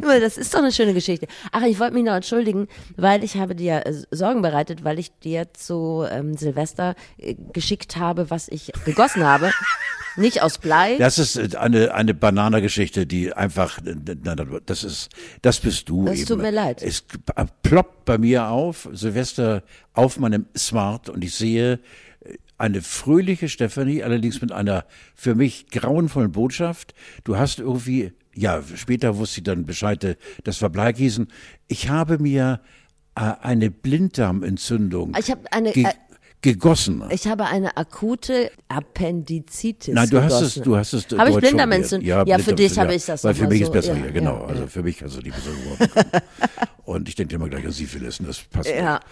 [0.00, 1.26] Das ist doch eine schöne Geschichte.
[1.52, 5.18] Ach, ich wollte mich noch entschuldigen, weil ich habe dir äh, Sorgen bereitet, weil ich
[5.18, 9.50] dir zu ähm, Silvester äh, geschickt habe, was ich gegossen habe.
[10.16, 10.96] Nicht aus Blei.
[10.96, 13.80] Das ist äh, eine, eine Bananageschichte, die einfach,
[14.64, 15.10] das ist,
[15.42, 16.26] das bist du Das eben.
[16.26, 16.82] tut mir leid.
[16.82, 17.04] Es
[17.62, 21.80] ploppt bei mir auf, Silvester auf meinem Smart und ich sehe
[22.58, 26.94] eine fröhliche Stephanie, allerdings mit einer für mich grauenvollen Botschaft.
[27.24, 31.28] Du hast irgendwie, ja, später wusste ich dann Bescheid, äh, das war Bleigießen.
[31.68, 32.60] Ich habe mir
[33.14, 35.84] äh, eine Blinddarmentzündung Ich habe eine, äh,
[36.42, 37.02] gegossen.
[37.10, 39.94] ich habe eine akute Appendizitis.
[39.94, 40.58] Nein, du hast gegossen.
[40.60, 41.06] es, du hast es.
[41.18, 42.04] Habe ich Blinddarmentzündung?
[42.06, 42.28] gelernt.
[42.28, 44.12] Ja, für dich Blinddarm- habe ich das Weil für mich so, ist besser ja, hier,
[44.12, 44.40] genau.
[44.40, 44.66] ja, also ja.
[44.68, 46.22] für mich kannst du die besser bekommen.
[46.84, 48.94] Und ich denke immer gleich an Syphilis, und das passt Ja.
[48.94, 49.02] nicht.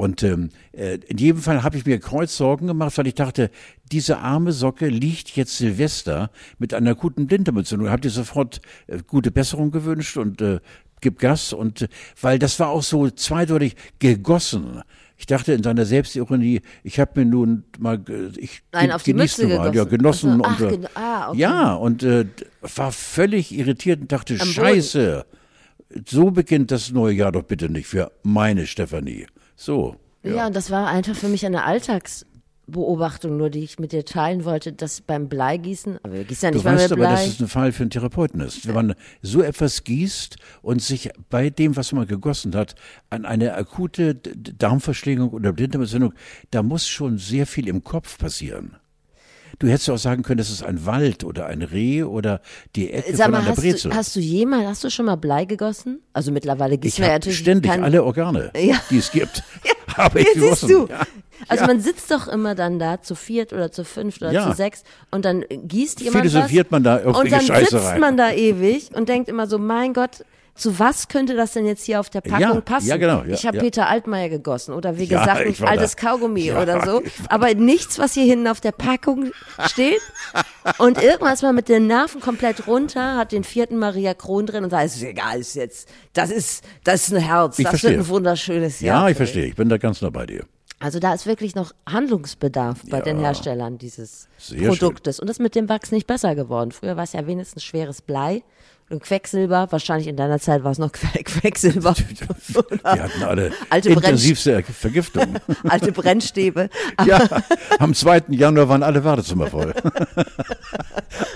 [0.00, 3.50] Und ähm, äh, in jedem Fall habe ich mir Kreuzsorgen gemacht, weil ich dachte,
[3.92, 7.90] diese arme Socke liegt jetzt Silvester mit einer guten Blinddarmentzündung.
[7.90, 10.60] Habt ihr sofort äh, gute Besserung gewünscht und äh,
[11.02, 14.80] gib Gas und äh, weil das war auch so zweideutig gegossen.
[15.18, 18.02] Ich dachte in seiner Selbstironie, ich habe mir nun mal,
[18.38, 21.28] ich Nein, auf die genieße Mütze mal, ja, genossen Ach so, und ach, äh, ah,
[21.28, 21.38] okay.
[21.38, 22.24] ja und äh,
[22.74, 25.26] war völlig irritiert und dachte, scheiße,
[26.08, 29.26] so beginnt das neue Jahr doch bitte nicht für meine Stefanie.
[29.62, 29.96] So.
[30.22, 30.46] Ja.
[30.46, 34.72] und das war einfach für mich eine Alltagsbeobachtung, nur die ich mit dir teilen wollte,
[34.72, 37.10] dass beim Bleigießen, aber wir gießen ja Du nicht mal weißt aber, Blei.
[37.12, 38.66] dass es ein Fall für einen Therapeuten ist.
[38.66, 42.74] Wenn man so etwas gießt und sich bei dem, was man gegossen hat,
[43.10, 46.14] an eine akute D- D- Darmverschlingung oder Blinddarmentzündung,
[46.50, 48.76] da muss schon sehr viel im Kopf passieren.
[49.60, 52.40] Du hättest auch sagen können, das ist ein Wald oder ein Reh oder
[52.76, 53.90] die Ecke Sag von mal, einer hast Brezel.
[53.90, 56.00] du, hast du jemals, hast du schon mal Blei gegossen?
[56.14, 58.76] Also mittlerweile gießen wir ja natürlich ständig kein, alle Organe, Ja.
[58.90, 59.42] die es gibt.
[59.96, 60.68] habe ich siehst gegossen.
[60.68, 60.86] du.
[60.88, 61.00] Ja.
[61.48, 61.66] Also Ja.
[61.68, 64.50] man sitzt doch immer dann da zu viert oder zu fünft oder Ja.
[64.50, 67.84] zu sechs und dann gießt jemand Philosophiert was man da und irgendwelche dann Scheiße sitzt
[67.92, 68.00] rein.
[68.00, 70.24] man da ewig und denkt immer so, mein Gott,
[70.60, 72.86] zu was könnte das denn jetzt hier auf der Packung Ja, passen?
[72.88, 73.62] ja, genau, ja, ich habe ja.
[73.62, 76.08] Peter Altmaier gegossen oder wie gesagt, ein altes da.
[76.08, 77.02] Kaugummi oder so.
[77.28, 79.32] Aber nichts, was hier hinten auf der Packung
[79.66, 80.00] steht.
[80.78, 84.64] Und irgendwann ist man mit den Nerven komplett runter, hat den vierten Maria Kron drin
[84.64, 87.70] und sagt, es ist egal, ist jetzt, das ist, das ist ein Herz, Ich das
[87.70, 87.90] verstehe.
[87.92, 89.04] wird ein wunderschönes Jahr.
[89.04, 89.46] Ja, ich verstehe.
[89.46, 90.44] Ich bin da ganz nah bei dir.
[90.82, 93.04] Also da ist wirklich noch Handlungsbedarf bei Ja.
[93.04, 94.28] den Herstellern dieses
[94.66, 95.20] Produktes.
[95.20, 96.72] Und das ist mit dem Wachs nicht besser geworden.
[96.72, 98.42] Früher war es ja wenigstens schweres Blei
[98.90, 99.68] und Quecksilber.
[99.70, 101.94] Wahrscheinlich in deiner Zeit war es noch Que- Quecksilber.
[101.96, 105.36] Wir hatten alle Alte intensivste Vergiftung.
[105.68, 106.68] Alte Brennstäbe.
[107.06, 107.26] Ja,
[107.78, 108.24] am 2.
[108.28, 109.72] Januar waren alle Wartezimmer voll.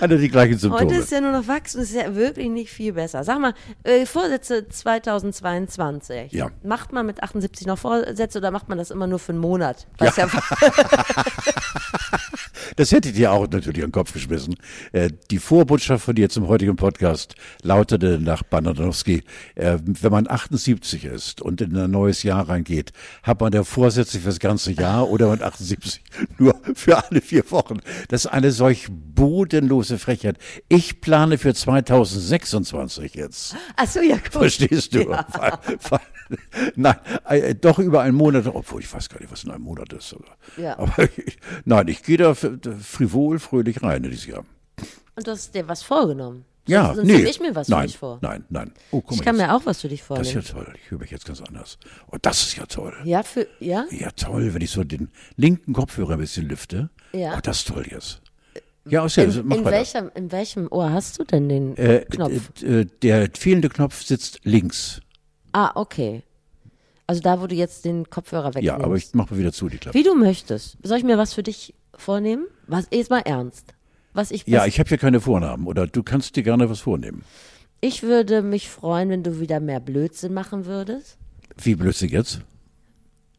[0.01, 0.85] alle die gleichen Symptome.
[0.91, 3.23] Heute ist ja nur noch Wachs und es ist ja wirklich nicht viel besser.
[3.23, 6.31] Sag mal, äh, Vorsätze 2022.
[6.33, 6.49] Ja.
[6.63, 9.87] Macht man mit 78 noch Vorsätze oder macht man das immer nur für einen Monat?
[9.97, 10.27] Was ja.
[12.75, 14.55] Das hätte ich dir auch natürlich an den Kopf geschmissen.
[14.91, 19.23] Äh, die Vorbotschaft von dir zum heutigen Podcast lautete nach Bananowski,
[19.55, 22.91] äh, wenn man 78 ist und in ein neues Jahr reingeht,
[23.23, 26.01] hat man da Vorsätze für das ganze Jahr oder man 78
[26.37, 27.79] nur für alle vier Wochen.
[28.09, 30.37] Das ist eine solch bodenlose Frechheit.
[30.69, 33.55] Ich plane für 2026 jetzt.
[33.75, 34.31] Ach so, ja, gut.
[34.31, 35.09] Verstehst du?
[35.09, 35.25] Ja.
[35.33, 35.99] Weil, weil,
[36.75, 36.95] nein,
[37.27, 40.09] äh, doch über einen Monat, obwohl ich weiß gar nicht, was in einem Monat ist.
[40.09, 40.37] Sogar.
[40.57, 40.77] Ja.
[40.79, 44.45] Aber ich, nein, ich gehe da frivol, fröhlich rein in dieses Jahr.
[45.15, 46.45] Und du hast dir was vorgenommen.
[46.67, 47.17] Ja, Sonst nee.
[47.23, 48.17] ich mir was nein, für dich vor.
[48.21, 48.73] Nein, nein.
[48.89, 50.39] Oh, Ich kann jetzt, mir auch was für dich das vornehmen.
[50.39, 50.73] ist ja toll.
[50.83, 51.77] Ich höre mich jetzt ganz anders.
[52.11, 52.91] Oh, das ist ja toll.
[53.03, 53.85] Ja, für, ja?
[53.91, 56.89] Ja, toll, wenn ich so den linken Kopfhörer ein bisschen lüfte.
[57.13, 57.35] Ja.
[57.37, 58.21] Oh, das ist toll jetzt.
[58.87, 62.05] Ja, aus ja, In, mach in, welchem, in welchem Ohr hast du denn den Äh,
[62.09, 62.31] Knopf?
[62.63, 65.01] äh, äh, der fehlende Knopf sitzt links.
[65.55, 66.21] Ah, okay.
[67.07, 68.65] Also da, wo du jetzt den Kopfhörer wegnimmst.
[68.65, 69.97] Ja, aber ich mache mal wieder zu, die Klappe.
[69.97, 70.77] Wie du möchtest.
[70.83, 72.45] Soll ich mir was für dich vornehmen?
[72.67, 73.73] Was, jetzt mal ernst.
[74.13, 75.65] Was ich, Ja, ich habe ja keine Vornamen.
[75.67, 77.23] Oder du kannst dir gerne was vornehmen.
[77.79, 81.17] ich würde mich freuen, wenn du wieder mehr Blödsinn machen würdest.
[81.57, 82.41] Wie blödsinn jetzt?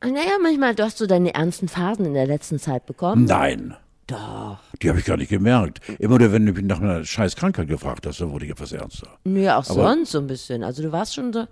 [0.02, 3.24] Naja, manchmal, du hast so deine ernsten Phasen in der letzten Zeit bekommen.
[3.24, 3.74] Nein.
[4.06, 4.58] Doch.
[4.80, 5.80] Die habe ich gar nicht gemerkt.
[5.98, 8.70] Immer nur, wenn du mich nach einer scheiß Krankheit gefragt hast, dann wurde ich etwas
[8.72, 9.08] ernster.
[9.24, 10.62] Nö, auch Aber- sonst so ein bisschen.
[10.62, 11.46] Also du warst schon so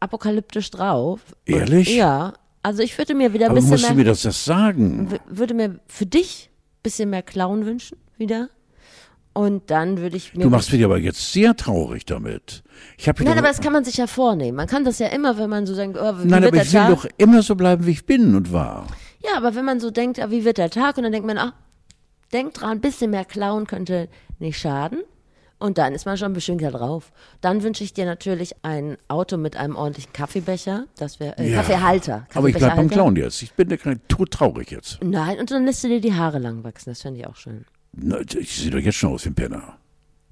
[0.00, 1.20] apokalyptisch drauf.
[1.46, 1.94] Ehrlich?
[1.94, 2.32] Ja.
[2.62, 5.18] Also ich würde mir wieder ein Aber bisschen musst mehr, du mir das, das sagen?
[5.28, 8.50] würde mir für dich ein bisschen mehr Clown wünschen wieder.
[9.32, 12.62] Und dann würde ich mir Du machst mich aber jetzt sehr traurig damit.
[12.98, 14.56] Ich habe Nein, aber das kann man sich ja vornehmen.
[14.56, 16.62] Man kann das ja immer, wenn man so denkt, oh, wie Nein, wird aber der
[16.62, 16.90] ich will Tag?
[16.90, 18.86] doch immer so bleiben, wie ich bin und war.
[19.22, 20.96] Ja, aber wenn man so denkt, ah, wie wird der Tag?
[20.96, 21.52] Und dann denkt man, ach,
[22.32, 24.08] denkt dran, ein bisschen mehr klauen könnte
[24.38, 25.02] nicht schaden.
[25.60, 27.12] Und dann ist man schon beschwingter drauf.
[27.42, 30.86] Dann wünsche ich dir natürlich ein Auto mit einem ordentlichen Kaffeebecher.
[30.98, 31.58] Das wäre äh, Ja.
[31.58, 32.26] Kaffeehalter.
[32.34, 32.88] Aber ich bleib beim.
[32.88, 33.42] Clown jetzt.
[33.42, 34.98] Ich bin da kein todtraurig jetzt.
[35.04, 36.90] Nein, und dann lässt du dir die Haare lang wachsen.
[36.90, 37.64] Das fände ich auch schön.
[37.92, 39.76] Na, ich sehe doch jetzt schon aus wie ein Penner.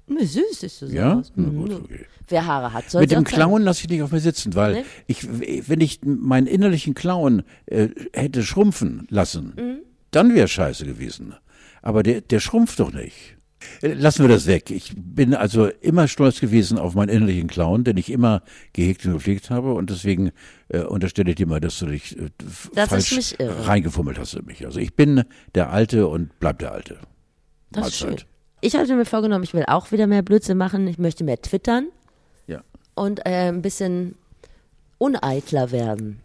[0.07, 1.19] Ne, süß ist du so Ja?
[1.19, 1.31] aus.
[1.35, 1.55] Na Mhm.
[1.61, 2.05] gut, okay.
[2.27, 3.23] Wer Haare hat, soll Mit dem.
[3.23, 4.83] Clown lasse ich nicht auf mir sitzen, weil Nee?
[5.05, 5.27] ich,
[5.69, 9.77] wenn ich meinen innerlichen Clown äh, hätte schrumpfen lassen, Mhm.
[10.09, 11.35] dann wäre scheiße gewesen.
[11.83, 13.35] Aber der, der schrumpft doch nicht.
[13.81, 14.71] Lassen wir das weg.
[14.71, 18.41] Ich bin also immer stolz gewesen auf meinen innerlichen Clown, den ich immer
[18.73, 20.31] gehegt und gepflegt habe und deswegen
[20.69, 24.65] äh, unterstelle ich dir mal, dass du dich äh, ich falsch reingefummelt hast in mich.
[24.65, 25.23] Also ich bin
[25.55, 26.99] der Alte und bleib der Alte.
[27.71, 28.15] Das ist schön.
[28.61, 30.87] Ich hatte mir vorgenommen, ich will auch wieder mehr Blödsinn machen.
[30.87, 31.87] Ich möchte mehr twittern
[32.47, 32.61] Ja.
[32.95, 34.15] und äh, ein bisschen
[34.97, 36.19] uneitler werden.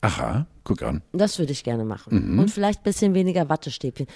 [0.00, 1.02] Aha, guck an.
[1.12, 2.32] Das würde ich gerne machen.
[2.34, 2.38] Mhm.
[2.38, 4.06] Und vielleicht ein bisschen weniger Wattestäbchen.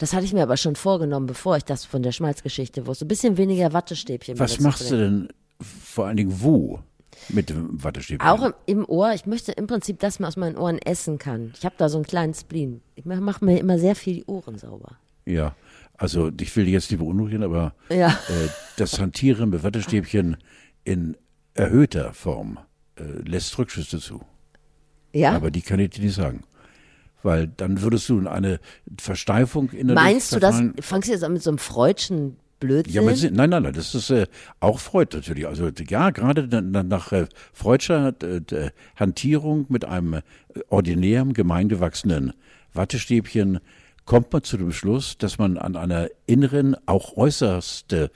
[0.00, 3.04] Das hatte ich mir aber schon vorgenommen, bevor ich das von der Schmalzgeschichte wusste.
[3.04, 4.38] Ein bisschen weniger Wattestäbchen.
[4.38, 5.28] Was machst du denn
[5.60, 6.80] vor allen Dingen wo
[7.28, 8.26] mit dem Wattestäbchen?
[8.26, 9.12] Auch im, im Ohr.
[9.12, 11.52] Ich möchte im Prinzip, dass man aus meinen Ohren essen kann.
[11.54, 12.80] Ich habe da so einen kleinen Spleen.
[12.94, 14.96] Ich mache mir immer sehr viel die Ohren sauber.
[15.26, 15.54] Ja,
[15.98, 18.08] also ich will dich jetzt nicht beunruhigen, aber Ja.
[18.08, 20.38] äh, das Hantieren mit Wattestäbchen
[20.82, 21.14] in
[21.52, 22.58] erhöhter Form
[22.96, 24.22] äh, lässt Rückschlüsse zu.
[25.12, 25.32] Ja?
[25.32, 26.42] Aber die kann ich dir nicht sagen.
[27.22, 28.60] Weil dann würdest du in eine
[28.98, 30.62] Versteifung innerlich Meinst du das?
[30.80, 32.94] Fangst du jetzt an mit so einem freudschen Blödsinn?
[32.94, 34.26] Ja, aber nein, nein, nein, das ist äh,
[34.60, 35.46] auch Freud natürlich.
[35.46, 40.22] Also ja, gerade na, nach äh, Freudscher äh, Hantierung mit einem äh,
[40.68, 42.32] ordinären, gemeingewachsenen
[42.72, 43.60] Wattestäbchen
[44.04, 48.08] kommt man zu dem Schluss, dass man an einer inneren, auch äußerst äh,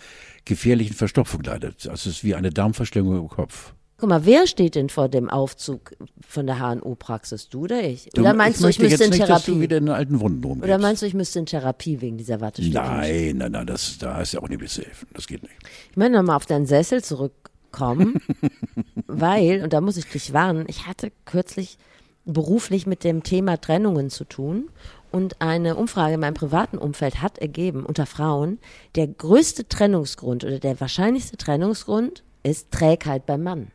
[0.44, 1.88] gefährlichen Verstopfung leidet.
[1.88, 3.74] Also es ist wie eine Darmverschlingung im Kopf.
[4.04, 7.48] Guck mal, wer steht denn vor dem Aufzug von der HNO-Praxis?
[7.48, 8.10] Du oder ich?
[8.18, 9.60] Oder Du, meinst ich du, ich müsste in nicht, dass du Therapie?
[9.62, 10.64] wieder in den alten Wunden rumgehst.
[10.64, 12.82] Oder meinst du, ich müsste in Therapie wegen dieser Wattestäbchen?
[12.82, 15.08] Nein, nein, nein, das, da ist ja auch nicht zu helfen.
[15.14, 15.54] Das geht nicht.
[15.90, 18.20] Ich möchte nochmal auf deinen Sessel zurückkommen,
[19.06, 21.78] weil, und da muss ich dich warnen, ich hatte kürzlich
[22.26, 24.68] beruflich mit dem Thema Trennungen zu tun
[25.12, 28.58] und eine Umfrage in meinem privaten Umfeld hat ergeben, unter Frauen,
[28.96, 33.68] der größte Trennungsgrund oder der wahrscheinlichste Trennungsgrund ist Trägheit beim Mann.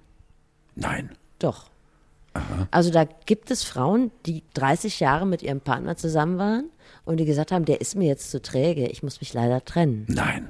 [0.75, 1.11] Nein.
[1.39, 1.69] Doch.
[2.71, 6.69] Also da gibt es Frauen, die 30 Jahre mit ihrem Partner zusammen waren
[7.05, 10.05] und die gesagt haben, der ist mir jetzt zu träge, ich muss mich leider trennen.
[10.07, 10.49] Nein.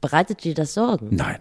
[0.00, 1.08] Bereitet dir das Sorgen?
[1.14, 1.38] Nein.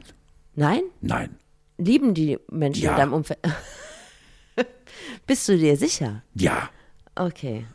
[0.56, 0.84] Nein?
[1.02, 1.36] Nein.
[1.78, 2.91] Lieben die Menschen Ja.
[2.91, 3.39] in deinem Umfeld?
[5.28, 6.21] Bist du dir sicher?
[6.36, 6.69] Ja.
[7.15, 7.65] Okay.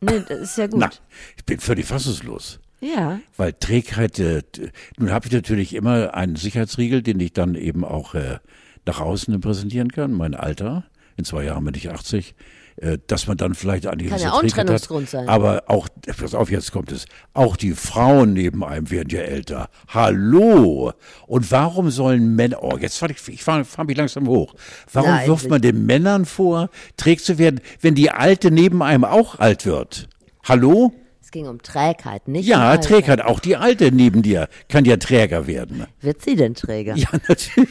[0.00, 0.80] Nee, das ist ja gut.
[0.80, 0.90] Na,
[1.36, 2.58] ich bin völlig fassungslos.
[2.80, 3.20] Ja.
[3.36, 4.42] Weil Trägheit, äh,
[4.98, 8.38] nun habe ich natürlich immer einen Sicherheitsriegel, den ich dann eben auch äh,
[8.86, 10.84] nach außen präsentieren kann, mein Alter.
[11.16, 12.34] In zwei Jahren bin ich 80.
[12.76, 15.10] Äh, dass man dann vielleicht eine Kann gewisse ja auch ein Trennungsgrund hat.
[15.10, 15.28] sein.
[15.28, 19.68] Aber auch, pass auf, jetzt kommt es, auch die Frauen neben einem werden ja älter.
[19.88, 20.92] Hallo!
[21.26, 24.54] Und warum sollen Männer, oh, jetzt fahr ich, ich fahre fahr mich langsam hoch.
[24.90, 29.04] Warum Na, wirft man den Männern vor, träg zu werden, wenn die Alte neben einem
[29.04, 30.08] auch alt wird?
[30.42, 30.94] Hallo?
[31.20, 32.88] Es ging um Trägheit, nicht um Ja, Alter.
[32.88, 33.20] Trägheit.
[33.20, 35.86] Auch die Alte neben dir kann ja träger werden.
[36.00, 36.96] Wird sie denn träger?
[36.96, 37.68] Ja, natürlich.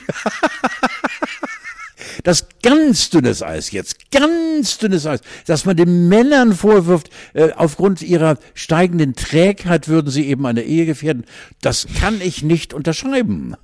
[2.24, 8.02] Das ganz dünnes Eis jetzt, ganz dünnes Eis, dass man den Männern vorwirft, äh, aufgrund
[8.02, 11.26] ihrer steigenden Trägheit würden sie eben eine Ehe gefährden,
[11.62, 13.56] das kann ich nicht unterschreiben.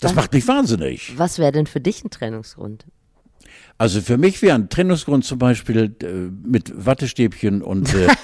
[0.00, 1.12] Das Was- macht mich wahnsinnig.
[1.16, 2.84] Was wäre denn für dich ein Trennungsgrund?
[3.76, 6.06] Also für mich wäre ein Trennungsgrund zum Beispiel äh,
[6.48, 8.06] mit Wattestäbchen und äh,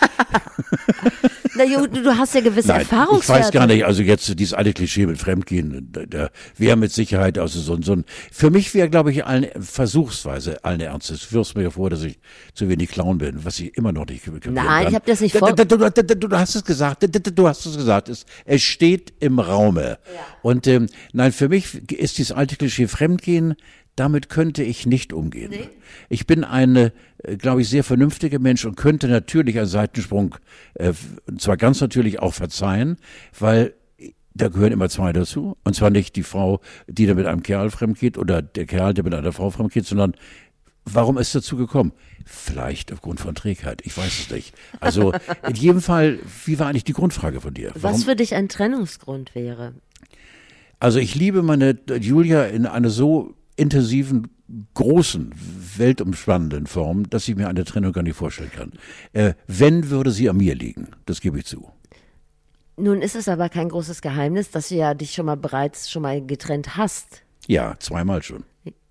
[1.69, 3.45] Na, du, du hast ja gewisse Nein, ich Erfahrungswerte.
[3.45, 7.39] weiß gar nicht, also jetzt dieses alte Klischee mit Fremdgehen, da, da wäre mit Sicherheit,
[7.39, 11.35] also so, ein- so ein, für mich wäre, glaube ich, allen, versuchsweise allen Ernstes, du
[11.37, 12.19] wirfst mir ja vor, dass ich
[12.55, 15.53] zu wenig Clown bin, was ich immer noch nicht Nein, ich hab das nicht vor-
[15.53, 17.05] Du, du, du, du hast es gesagt,
[17.39, 19.99] du, hast es gesagt, es, es steht im Raume.
[20.43, 23.55] Und ähm, nein, für mich ist dieses alte Klischee Fremdgehen,
[24.01, 25.53] damit könnte ich nicht umgehen.
[26.09, 30.37] Ich bin eine, äh, glaube ich, sehr vernünftige Mensch und könnte natürlich einen Seitensprung,
[30.73, 30.95] äh,
[31.27, 32.97] und zwar ganz natürlich auch verzeihen,
[33.39, 33.75] weil
[34.33, 35.59] da gehören immer zwei dazu.
[35.65, 39.05] Und zwar nicht die Frau, die da mit einem Kerl fremdgeht oder der Kerl, der
[39.05, 40.15] mit einer Frau fremdgeht, sondern
[40.87, 41.93] warum ist dazu gekommen?
[42.25, 43.83] Vielleicht aufgrund von Trägheit.
[43.85, 44.55] Ich weiß es nicht.
[44.81, 45.13] Also
[45.47, 47.73] in jedem Fall, wie war eigentlich die Grundfrage von dir?
[47.75, 49.75] Was für dich ein Trennungsgrund wäre?
[50.79, 54.29] Also ich liebe meine Julia in einer so intensiven,
[54.75, 55.33] großen,
[55.77, 58.73] weltumspannenden Form, dass ich mir eine Trennung gar nicht vorstellen kann.
[59.13, 60.89] Äh, wenn, würde sie an mir liegen.
[61.07, 61.71] Das gebe ich zu.
[62.77, 66.03] Nun ist es aber kein großes Geheimnis, dass du ja dich schon mal bereits schon
[66.03, 67.23] mal getrennt hast.
[67.47, 68.45] Ja, zweimal schon.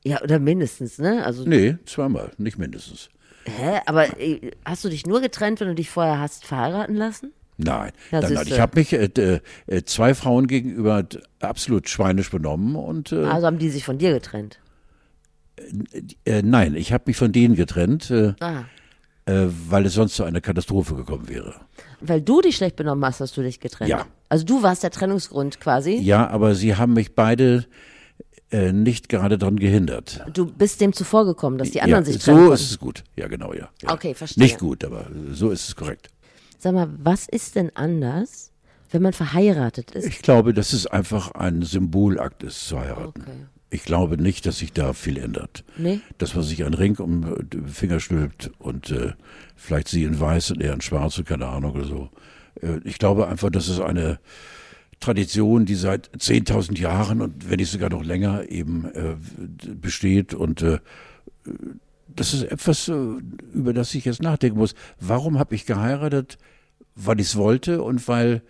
[0.04, 1.26] Ja, oder mindestens, ne?
[1.26, 3.10] Also, Nee, zweimal, nicht mindestens.
[3.46, 3.80] hä?
[3.86, 7.32] Aber äh, hast du dich nur getrennt, wenn du dich vorher hast verheiraten lassen?
[7.62, 9.10] Nein, Ja, nein, ich habe mich äh,
[9.68, 11.06] äh, zwei Frauen gegenüber
[11.42, 14.60] absolut schweinisch benommen und äh, Also haben die sich von dir getrennt.
[16.26, 18.64] äh, nein, ich habe mich von denen getrennt, äh, Ah.
[19.26, 21.54] äh, weil es sonst zu einer Katastrophe gekommen wäre.
[22.02, 23.90] Weil du dich schlecht benommen hast, hast du dich getrennt.
[23.90, 24.06] Ja.
[24.30, 25.96] Also du warst der Trennungsgrund quasi.
[25.96, 27.66] Ja, aber sie haben mich beide
[28.52, 30.22] äh, nicht gerade daran gehindert.
[30.34, 32.54] Du bist dem zuvorgekommen, dass die anderen ja, sich trennen so konnten.
[32.64, 33.04] ist es gut.
[33.18, 33.70] Ja, genau, ja.
[33.84, 33.92] ja.
[33.94, 34.44] Okay, verstehe.
[34.44, 36.10] Nicht gut, aber so ist es korrekt.
[36.60, 38.52] Sag mal, was ist denn anders,
[38.92, 40.06] wenn man verheiratet ist?
[40.06, 43.22] Ich glaube, dass es einfach ein Symbolakt ist, zu heiraten.
[43.22, 43.46] Okay.
[43.72, 45.64] Ich glaube nicht, dass sich da viel ändert.
[45.78, 46.02] Nee?
[46.18, 49.14] Dass man sich einen Ring um den Finger stülpt und äh,
[49.56, 52.10] vielleicht sie in weiß und er in schwarz und keine Ahnung oder so.
[52.62, 54.20] Äh, ich glaube einfach, dass es eine
[55.00, 59.16] Tradition, die seit 10.000 Jahren und wenn nicht sogar noch länger eben äh,
[59.76, 60.80] besteht und äh,
[62.16, 62.94] das ist etwas, äh,
[63.54, 64.76] über das ich jetzt nachdenken muss.
[65.00, 66.38] Warum habe ich geheiratet?
[66.96, 68.42] Weil ich es wollte und weil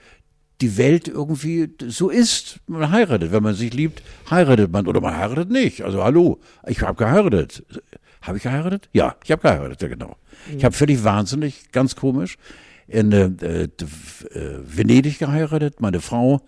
[0.61, 2.59] die Welt irgendwie so ist.
[2.67, 5.83] Man heiratet, wenn man sich liebt, heiratet man oder man heiratet nicht.
[5.83, 7.63] Also hallo, ich habe geheiratet.
[8.21, 8.89] Habe ich geheiratet?
[8.91, 10.17] Ja, ich habe geheiratet, ja genau.
[10.55, 12.37] Ich habe völlig wahnsinnig, ganz komisch,
[12.87, 13.69] in äh, äh,
[14.65, 15.79] Venedig geheiratet.
[15.79, 16.41] Meine Frau,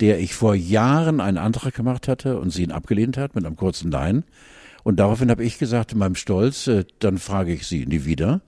[0.00, 3.56] der ich vor Jahren einen Antrag gemacht hatte und sie ihn abgelehnt hat mit einem
[3.56, 4.24] kurzen Nein.
[4.84, 8.42] Und daraufhin habe ich gesagt, in meinem Stolz, äh, dann frage ich sie nie wieder.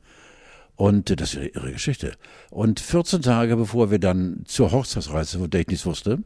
[0.76, 2.12] Und äh, das ist ihre Geschichte.
[2.50, 6.22] Und 14 Tage bevor wir dann zur Hochzeitsreise, von der ich nichts wusste,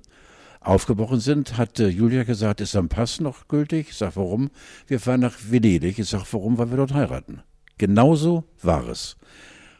[0.60, 3.90] aufgebrochen sind, hat äh, Julia gesagt, ist am Pass noch gültig?
[3.90, 4.50] Ich sag, warum?
[4.88, 5.98] Wir fahren nach Venedig.
[5.98, 6.58] Ich sag, warum?
[6.58, 7.42] Weil wir dort heiraten.
[7.78, 9.16] Genauso war es.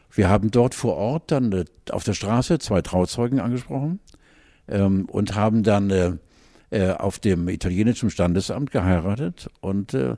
[0.09, 3.99] Wir haben dort vor Ort dann äh, auf der Straße zwei Trauzeugen angesprochen
[4.69, 6.19] ähm, und haben dann
[6.71, 9.49] äh, auf dem italienischen Standesamt geheiratet.
[9.59, 10.15] Und äh,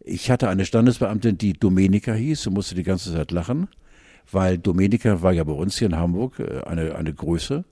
[0.00, 3.68] ich hatte eine Standesbeamtin, die Domenica hieß und musste die ganze Zeit lachen,
[4.30, 7.64] weil Domenica war ja bei uns hier in Hamburg äh, eine, eine Größe.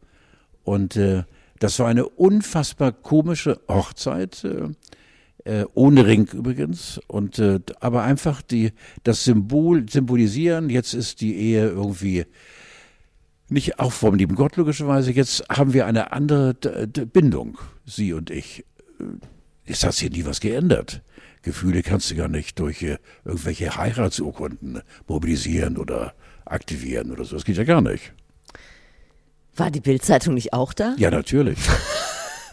[0.63, 1.25] Und äh,
[1.59, 4.45] das war eine unfassbar komische Hochzeit.
[4.45, 4.69] Äh,
[5.45, 7.01] äh, ohne Ring übrigens.
[7.07, 10.69] Und äh, aber einfach die das Symbol symbolisieren.
[10.69, 12.27] Jetzt ist die Ehe irgendwie
[13.49, 15.13] nicht auch vom lieben Gott logischerweise.
[15.13, 18.65] Jetzt haben wir eine andere Bindung, sie und ich.
[19.65, 21.03] Es hat sich nie was geändert.
[21.43, 27.37] Gefühle kannst du gar nicht durch äh, irgendwelche Heiratsurkunden mobilisieren oder aktivieren oder so.
[27.37, 28.13] Das geht ja gar nicht.
[29.57, 30.95] War die Bildzeitung nicht auch da?
[30.99, 31.59] Ja, natürlich.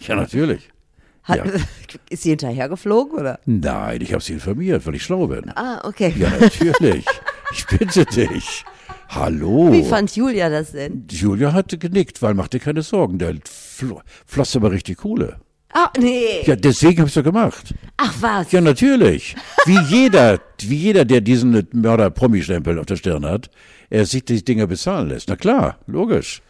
[0.02, 0.70] ja, natürlich.
[1.24, 1.44] Hat, Ja.
[2.10, 3.40] Ist sie hinterhergeflogen oder?
[3.46, 5.50] Nein, ich habe sie informiert, weil ich schlau bin.
[5.56, 6.14] Ah, okay.
[6.18, 7.06] Ja, natürlich.
[7.52, 8.64] ich bitte dich.
[9.10, 9.72] Hallo.
[9.72, 11.06] Wie fand Julia das denn?
[11.10, 15.38] Julia hatte genickt, weil mach dir keine Sorgen, der fl floss aber richtig Kohle.
[15.74, 16.42] Ah, nee.
[16.46, 17.74] Ja, deswegen habe ich so gemacht.
[17.98, 18.52] Ach was.
[18.54, 19.36] Ja, natürlich.
[19.66, 23.50] Wie jeder, wie jeder, der diesen Mörder-Promi-Stempel auf der Stirn hat,
[23.90, 25.28] er sich die Dinger bezahlen lässt.
[25.28, 26.42] Na klar, logisch.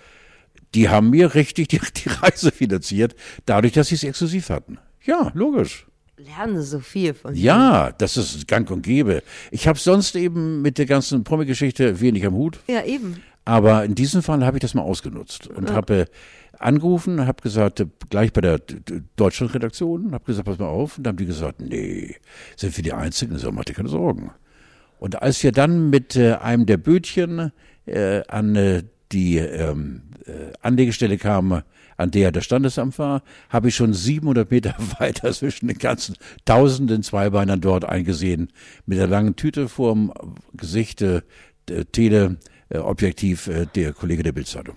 [0.76, 3.15] Die haben mir richtig die, die Reise finanziert,
[3.48, 4.78] dadurch, dass sie es exklusiv hatten.
[5.04, 5.88] Ja, logisch.
[6.17, 9.21] Lernen Sie so viel von Ja, das ist gang und gäbe.
[9.51, 12.60] Ich habe sonst eben mit der ganzen Promi-Geschichte wenig am Hut.
[12.67, 13.21] Ja, eben.
[13.43, 16.06] Aber in diesem Fall habe ich das mal ausgenutzt und habe
[16.58, 20.97] angerufen, habe gesagt, äh, gleich bei der D- D- Deutschlandredaktion, habe gesagt, pass mal auf.
[20.97, 22.15] Und dann haben die gesagt, nee,
[22.56, 23.38] sind wir die Einzigen?
[23.38, 24.32] So, mach dir keine Sorgen.
[24.99, 27.51] Und als wir dann mit äh, einem der Bötchen
[27.86, 31.62] äh, an äh, die ähm, äh, Anlegestelle kamen,
[31.97, 37.03] an der das Standesamt war, habe ich schon 700 Meter weiter zwischen den ganzen tausenden
[37.03, 38.51] Zweibeinern dort eingesehen,
[38.86, 40.13] mit der langen Tüte vorm
[40.53, 41.21] Gesicht, äh,
[41.67, 42.38] der Tele,
[42.69, 44.75] äh, äh, der Kollege der Bildzeitung.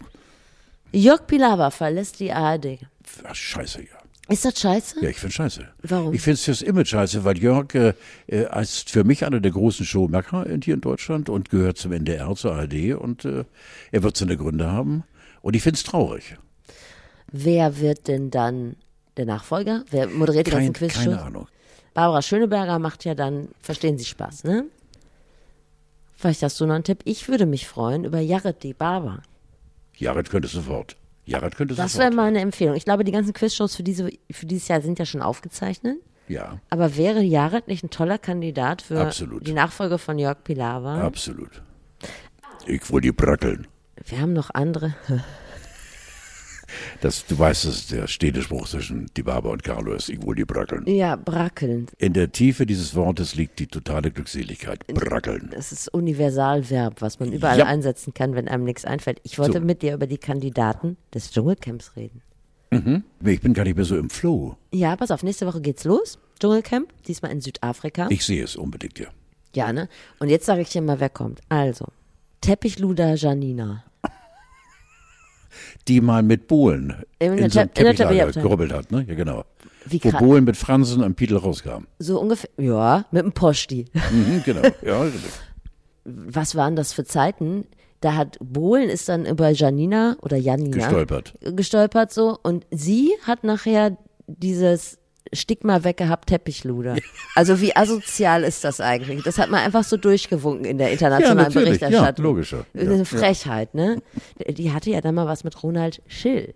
[0.92, 2.78] Jörg Pilawa verlässt die ARD.
[3.24, 3.98] Ach, scheiße, ja.
[4.28, 5.02] Ist das scheiße?
[5.02, 5.68] Ja, ich finde scheiße.
[5.82, 6.12] Warum?
[6.12, 7.94] Ich finde es fürs Image scheiße, weil Jörg äh,
[8.26, 12.34] äh, ist für mich einer der großen Showmacher hier in Deutschland und gehört zum NDR,
[12.36, 13.44] zur ARD und äh,
[13.90, 15.04] er wird seine Gründe haben.
[15.40, 16.36] Und ich finde es traurig.
[17.30, 18.76] Wer wird denn dann
[19.16, 19.84] der Nachfolger?
[19.90, 21.04] Wer moderiert die ganzen Kein, Quizshows?
[21.04, 21.48] keine Ahnung.
[21.94, 24.64] Barbara Schöneberger macht ja dann, verstehen Sie Spaß, ne?
[26.14, 27.00] Vielleicht hast du noch einen Tipp.
[27.04, 29.22] Ich würde mich freuen über Jared die Barber.
[29.96, 30.96] Jared könnte sofort.
[31.26, 32.14] Jared könnte Das wäre sofort.
[32.14, 32.74] meine Empfehlung.
[32.76, 35.98] Ich glaube, die ganzen Quizshows für, diese, für dieses Jahr sind ja schon aufgezeichnet.
[36.28, 39.46] Ja, Aber wäre Jared nicht ein toller Kandidat für Absolut.
[39.46, 41.00] die Nachfolge von Jörg Pilawa?
[41.02, 41.62] absolut.
[42.66, 43.66] Ich will die brackeln.
[44.04, 44.94] Wir haben noch andere.
[47.00, 50.08] Das, du weißt, dass der stehende Spruch zwischen die Barber und Carlo ist.
[50.08, 50.84] Ich will die brackeln.
[50.86, 51.86] Ja, brackeln.
[51.98, 54.86] In der Tiefe dieses Wortes liegt die totale Glückseligkeit.
[54.88, 55.50] Brackeln.
[55.52, 57.66] Das ist Universalverb, was man überall Ja.
[57.66, 59.20] einsetzen kann, wenn einem nichts einfällt.
[59.22, 59.64] Ich wollte So.
[59.64, 62.22] mit dir über die Kandidaten des Dschungelcamps reden.
[63.24, 64.56] Ich bin gar nicht mehr so im Flow.
[64.72, 66.18] Ja, pass auf, nächste Woche geht's los.
[66.38, 68.08] Dschungelcamp, diesmal in Südafrika.
[68.10, 69.06] Ich sehe es unbedingt, ja.
[69.54, 69.88] Ja, ne?
[70.18, 71.40] Und jetzt sage ich dir mal, wer kommt.
[71.48, 71.86] Also,
[72.42, 73.84] Teppichluder Janina.
[75.86, 79.04] Die mal mit Bohlen In der in so einem Teppichlager gerubbelt hat, ne?
[79.08, 79.44] Ja, genau.
[79.84, 80.18] Wie Wo.
[80.18, 81.86] Bohlen mit Fransen am Piedel rauskam.
[81.98, 83.86] So ungefähr, ja, mit dem Posti.
[83.92, 84.62] Mhm, genau.
[84.82, 85.30] Ja, richtig.
[86.04, 87.66] Was waren das für Zeiten?
[88.00, 91.34] Da hat Bohlen ist dann über Janina oder Janina Gestolpert.
[91.40, 94.98] gestolpert so und sie hat nachher dieses
[95.32, 96.96] Stigma weggehabt, Teppichluder.
[97.34, 99.22] Also wie asozial ist das eigentlich?
[99.24, 101.52] Das hat man einfach so durchgewunken in der Ja, internationalen.
[101.52, 102.24] Ja, Berichterstattung.
[102.24, 102.66] logischer.
[102.74, 103.04] Ja, Eine ja.
[103.04, 104.02] Frechheit, ne?
[104.48, 106.54] Die hatte ja dann mal was mit Ronald Schill.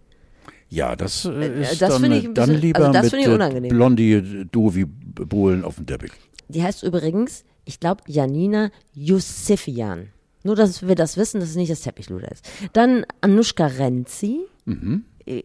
[0.69, 3.13] Ja, das äh, ist das dann, finde ich äh, ein dann bisschen- lieber also das
[3.13, 3.69] mit äh, unangenehm.
[3.71, 6.13] Blondie, äh, Dovi, Bohlen auf dem Teppich.
[6.49, 10.09] Die heißt übrigens, ich glaube, Janina Yusefian.
[10.45, 12.49] Nur, dass wir das wissen, dass es nicht das Teppichluder ist.
[12.73, 14.41] Dann Anushka Renzi.
[14.65, 15.05] Mhm.
[15.27, 15.43] Äh,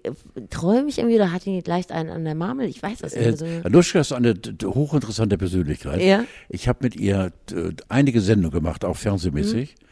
[0.49, 2.67] Träume ich irgendwie oder hat die leicht einen an der Marmel?
[2.67, 3.25] Ich weiß das nicht.
[3.25, 6.01] Äh, Also, Anushka ist eine hochinteressante Persönlichkeit.
[6.01, 6.23] Ja.
[6.49, 9.75] Ich habe mit ihr d- einige Sendungen gemacht, auch fernsehmäßig.
[9.79, 9.85] Mhm.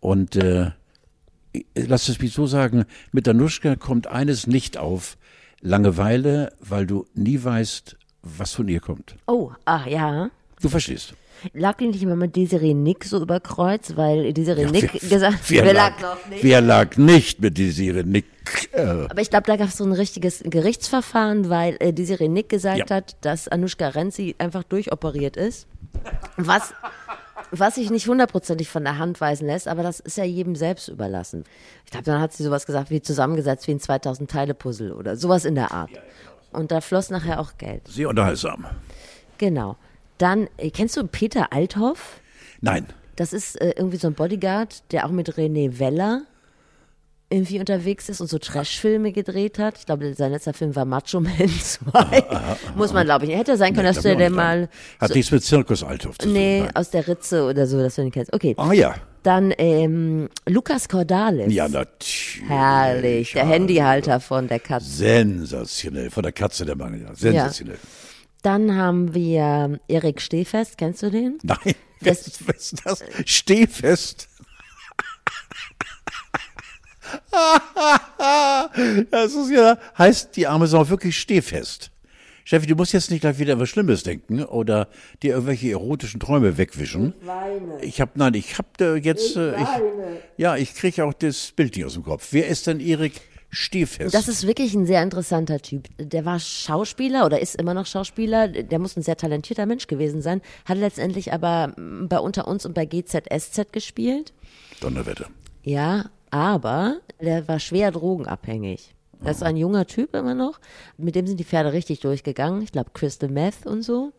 [0.00, 0.70] Und äh,
[1.74, 5.16] lass es mich so sagen, mit Anushka kommt eines nicht auf,
[5.60, 9.16] Langeweile, weil du nie weißt, was von ihr kommt.
[9.26, 10.30] oh, ah ja.
[10.60, 11.14] Du verstehst.
[11.52, 15.72] Lag nicht immer mit Desiree Nick so über Kreuz, weil Desiree Nick wer, gesagt wer,
[15.74, 16.42] lag, noch nicht?
[16.44, 18.24] wer lag nicht mit Desiree Nick?
[18.72, 22.48] Äh, Aber ich glaube, da gab es so ein richtiges Gerichtsverfahren, weil äh, Desiree Nick
[22.48, 22.96] gesagt Ja.
[22.96, 25.66] hat, dass Anushka Renzi einfach durchoperiert ist.
[26.36, 26.72] Was,
[27.50, 30.88] was sich nicht hundertprozentig von der Hand weisen lässt, aber das ist ja jedem selbst
[30.88, 31.44] überlassen.
[31.84, 35.16] Ich glaube, dann hat sie sowas gesagt wie zusammengesetzt wie ein 2000 Teile Puzzle oder
[35.16, 35.90] sowas in der Art.
[36.52, 37.86] Und da floss nachher auch Geld.
[37.88, 38.64] Sehr unterhaltsam.
[39.38, 39.76] Genau.
[40.18, 42.20] Dann, äh, kennst du Peter Althoff?
[42.60, 42.86] Nein.
[43.16, 46.22] Das ist äh, irgendwie so ein Bodyguard, der auch mit René Weller
[47.30, 49.76] irgendwie unterwegs ist und so Trash-Filme gedreht hat.
[49.78, 52.24] Ich glaube, sein letzter Film war Macho Man 2.
[52.74, 53.36] Muss man, glaube ich.
[53.36, 54.68] Hätte sein können, Nee, dass du den mal.
[54.98, 56.66] Hat nichts mit Zirkus Althoff zu Nee, tun.
[56.68, 56.76] nein.
[56.76, 58.32] aus der Ritze oder so, dass du den kennst.
[58.32, 58.54] Okay.
[58.56, 58.94] Ah ja.
[59.24, 61.52] Dann ähm, Lukas Cordalis.
[61.52, 62.42] Ja, natürlich.
[62.48, 63.32] Herrlich.
[63.32, 64.86] Der Handyhalter von der Katze.
[64.88, 66.08] Sensationell.
[66.08, 67.00] Von der Katze der Mangel.
[67.18, 67.50] Ja.
[68.42, 70.78] Dann haben wir Erik Stehfest.
[70.78, 71.38] Kennst du den?
[71.42, 71.74] Nein.
[72.00, 73.04] Das- was, ist das?
[73.24, 74.28] Steh fest.
[79.10, 81.90] das ist ja, heißt die arme Sau wirklich stehfest.
[82.44, 84.88] Steffi, du musst jetzt nicht gleich wieder was Schlimmes denken oder
[85.22, 87.12] dir irgendwelche erotischen Träume wegwischen.
[87.20, 87.78] Weine.
[87.82, 89.68] Ich hab, nein, ich hab da jetzt, äh, ich,
[90.38, 92.28] ja, ich kriege auch das Bild nicht aus dem Kopf.
[92.30, 93.20] Wer ist denn Erik
[93.50, 94.14] Stehfest?
[94.14, 95.88] Das ist wirklich ein sehr interessanter Typ.
[95.98, 98.48] Der war Schauspieler oder ist immer noch Schauspieler.
[98.48, 100.42] Der muss ein sehr talentierter Mensch gewesen sein.
[100.66, 104.32] Hat letztendlich aber mm, bei Unter uns und bei GZSZ gespielt.
[104.80, 105.28] Donnerwetter.
[105.62, 108.94] Ja, aber der war schwer drogenabhängig.
[109.24, 110.60] Das ist ein junger Typ immer noch.
[110.96, 112.62] Mit dem sind die Pferde richtig durchgegangen.
[112.62, 114.12] Ich glaube, Crystal Meth und so.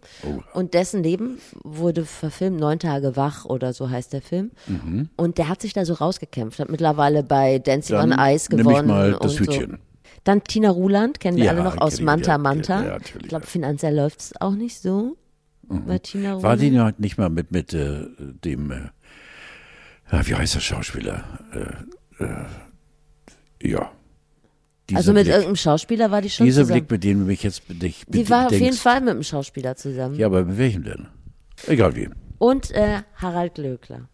[0.53, 4.51] Und dessen Leben wurde verfilmt, Neun Tage wach oder so heißt der Film.
[5.15, 6.59] Und der hat sich da so rausgekämpft.
[6.59, 8.87] Hat mittlerweile bei Dancing Dann on Ice nehm ich gewonnen.
[8.87, 9.71] mal das Hütchen.
[9.71, 9.77] So.
[10.25, 12.83] Dann Tina Ruland, kennen wir Ja, alle noch aus ich, Manta Manta.
[12.85, 15.15] ja, ich glaube, finanziell läuft es auch nicht so
[15.63, 16.43] bei Tina Ruland.
[16.43, 18.89] War die ja nicht mal mit, mit äh, dem, äh,
[20.11, 21.23] ja, wie heißt der Schauspieler?
[22.19, 23.91] Äh, äh, ja.
[24.95, 26.81] Also mit Blick, irgendeinem Schauspieler war die schon Dieser zusammen.
[26.81, 28.75] Blick, mit dem du mich jetzt dich die war auf jeden.
[28.75, 30.15] Fall mit einem Schauspieler zusammen.
[30.15, 31.07] Ja, aber mit welchem denn?
[31.67, 32.09] Egal wie.
[32.37, 34.07] Und äh, Harald Glöckler.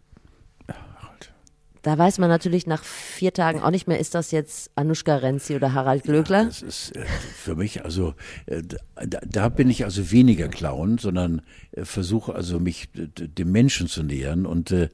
[1.86, 5.54] Da weiß man natürlich nach vier Tagen auch nicht mehr, ist das jetzt Anushka Renzi
[5.54, 6.46] oder Harald Glöckler?
[6.46, 8.14] Das ist äh, für mich, also
[8.46, 8.64] äh,
[9.06, 14.02] da, da bin ich also weniger Clown, sondern äh, versuche also mich dem Menschen zu
[14.02, 14.88] nähern und äh,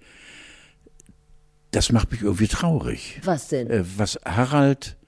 [1.71, 3.23] das macht mich irgendwie traurig.
[3.25, 3.71] Was denn?
[3.71, 4.99] Äh, was Harald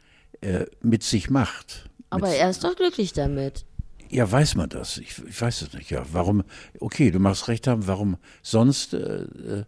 [0.45, 1.89] äh, mit sich macht.
[2.11, 3.65] Aber mit, er ist doch glücklich damit.
[4.11, 4.99] ja, weiß man das?
[4.99, 5.91] Ich, ich weiß es nicht.
[5.91, 6.45] Ja, warum?
[6.79, 7.87] Okay, du machst recht haben.
[7.87, 9.65] Warum sonst äh, äh,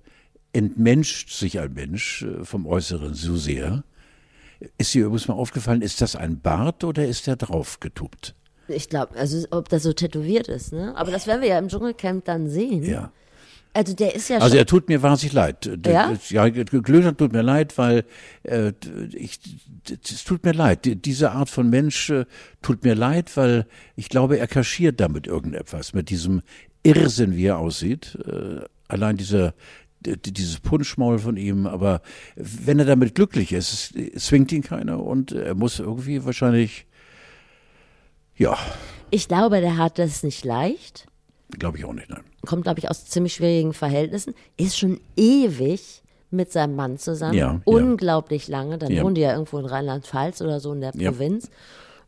[0.53, 3.85] entmenscht sich ein Mensch äh, vom Äußeren so sehr?
[4.79, 8.35] Ist dir übrigens mal aufgefallen, ist das ein Bart oder ist der draufgetuppt?
[8.69, 10.95] Ich glaube, also ob das so tätowiert ist, ne?
[10.97, 12.83] Aber das werden wir ja im Dschungelcamp dann sehen.
[12.83, 13.13] Ja.
[13.77, 15.71] Also der ist ja Also er tut mir wahnsinnig leid.
[15.87, 16.13] Ja?
[16.29, 18.05] ja Glöckner tut mir leid, weil
[18.43, 18.73] äh,
[19.13, 19.39] ich,
[20.11, 20.85] es tut mir leid.
[20.87, 22.25] Die- Diese Art von Mensch äh,
[22.63, 26.43] tut mir leid, weil ich glaube, er kaschiert damit irgendetwas, mit diesem
[26.83, 28.17] Irrsinn, wie er aussieht.
[28.27, 29.55] Äh, allein dieser
[30.05, 32.01] dieses Punschmaul von ihm, aber
[32.37, 36.87] wenn er damit glücklich ist, zwingt ihn keiner und er muss irgendwie wahrscheinlich,
[38.37, 38.57] ja,
[39.11, 41.07] Ich glaube, der hat das nicht leicht.
[41.51, 42.23] Glaube ich auch nicht, nein.
[42.45, 44.35] Kommt, glaube ich, aus ziemlich schwierigen Verhältnissen.
[44.57, 47.35] Ist schon ewig mit seinem Mann zusammen.
[47.35, 47.61] Ja, ja.
[47.65, 48.79] Unglaublich lange.
[48.79, 49.03] Dann Ja.
[49.05, 51.11] wohnen die ja irgendwo in Rheinland-Pfalz oder so in der Ja.
[51.11, 51.51] Provinz.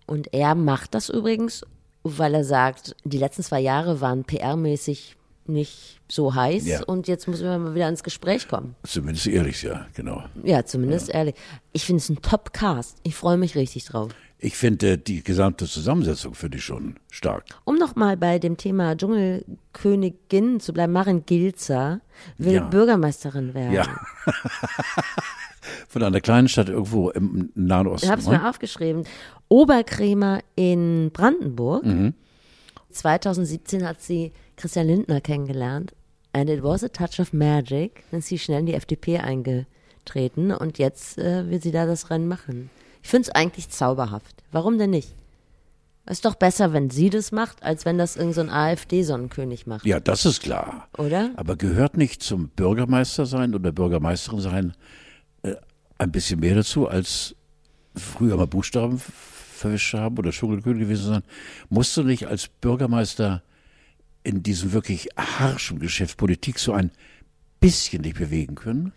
[0.07, 1.65] Und er macht das übrigens,
[2.03, 5.15] weil er sagt, die letzten zwei Jahre waren PR-mäßig
[5.47, 6.83] nicht so heiß Ja.
[6.85, 8.75] und jetzt müssen wir mal wieder ins Gespräch kommen.
[8.85, 10.23] Zumindest ehrlich, ja, genau.
[10.43, 11.35] Ja, zumindest ehrlich.
[11.73, 12.99] Ich finde es ein Top-Cast.
[13.03, 14.11] Ich freue mich richtig drauf.
[14.41, 17.45] Ich finde die gesamte Zusammensetzung finde ich schon stark.
[17.65, 22.01] Um nochmal bei dem Thema Dschungelkönigin zu bleiben, Marin Gilzer
[22.37, 22.65] will Ja.
[22.69, 23.73] Bürgermeisterin werden.
[23.73, 23.85] Ja.
[25.89, 28.11] Von einer kleinen Stadt irgendwo im Nahen Ich Osten.
[28.11, 28.39] habe es ne?
[28.39, 29.05] mir aufgeschrieben.
[29.49, 31.85] Oberkrämer in Brandenburg.
[31.85, 32.15] Mhm.
[32.91, 35.95] 2017 hat sie Christian Lindner kennengelernt.
[36.33, 38.05] And it was a touch of magic.
[38.11, 42.11] Dann ist sie schnell in die FDP eingetreten und jetzt äh, will sie da das
[42.11, 42.71] Rennen machen.
[43.09, 44.43] Ich finde es eigentlich zauberhaft.
[44.53, 45.15] Warum denn nicht?
[46.05, 49.87] Ist doch besser, wenn sie das macht, als wenn das irgendein so AfD-Sonnenkönig macht.
[49.87, 50.89] Ja, das ist klar.
[50.99, 51.31] Oder?
[51.37, 54.75] Aber gehört nicht zum Bürgermeister sein oder Bürgermeisterin sein
[55.43, 55.55] äh,
[55.97, 57.35] ein bisschen mehr dazu, als
[57.95, 59.01] früher mal Buchstaben
[59.55, 61.23] verwischt haben oder Schunkelkönig gewesen sein?
[61.71, 63.43] Musst du nicht als Bürgermeister
[64.23, 66.91] in diesem wirklich harschen Geschäft Politik so ein
[67.59, 68.93] bisschen dich bewegen können?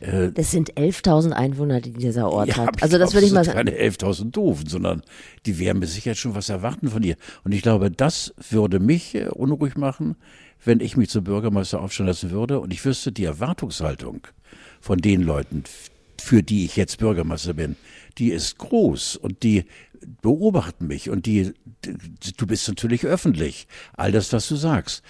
[0.00, 2.82] Das sind 11.000 Einwohner, die dieser Ort Ja, hat.
[2.82, 3.56] Also das würde ich mal sagen.
[3.56, 5.02] keine 11.000 Doofen, sondern
[5.46, 7.16] die werden mit Sicherheit schon was erwarten von dir.
[7.44, 10.16] Und ich glaube, das würde mich äh, unruhig machen,
[10.64, 14.26] wenn ich mich zum Bürgermeister aufstellen lassen würde und ich wüsste, die Erwartungshaltung
[14.80, 15.64] von den Leuten,
[16.20, 17.76] für die ich jetzt Bürgermeister bin,
[18.18, 19.64] die ist groß und die
[20.22, 23.66] beobachten mich und die, du bist natürlich öffentlich.
[23.94, 25.02] All das, was du sagst.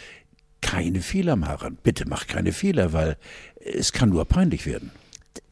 [0.61, 1.79] Keine Fehler machen.
[1.83, 3.17] Bitte mach keine Fehler, weil
[3.61, 4.91] es kann nur peinlich werden.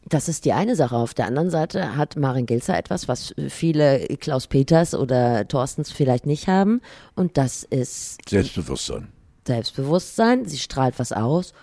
[0.07, 0.95] Das ist die eine Sache.
[0.95, 6.27] Auf der anderen Seite hat Marin Gilzer etwas, was viele Klaus Peters oder Thorstens vielleicht
[6.27, 6.81] nicht haben.
[7.15, 9.07] Und das ist Selbstbewusstsein.
[9.47, 10.45] Selbstbewusstsein.
[10.45, 11.53] Sie strahlt was aus.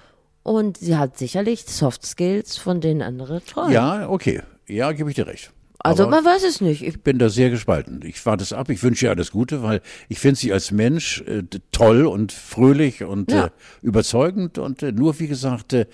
[0.43, 3.73] Und sie hat sicherlich Soft Skills, von denen andere träumen.
[3.73, 4.43] Ja, okay.
[4.67, 5.53] Ja, gebe ich dir recht.
[5.85, 6.83] Also Aber man weiß es nicht.
[6.83, 8.01] Ich, bin da sehr gespalten.
[8.05, 8.71] Ich warte es ab.
[8.71, 13.03] Ich wünsche ihr alles Gute, weil ich finde sie als Mensch äh, toll und fröhlich
[13.03, 13.47] und Ja.
[13.47, 13.51] äh,
[13.83, 14.59] überzeugend.
[14.59, 15.87] Und äh, nur, wie gesagt, äh,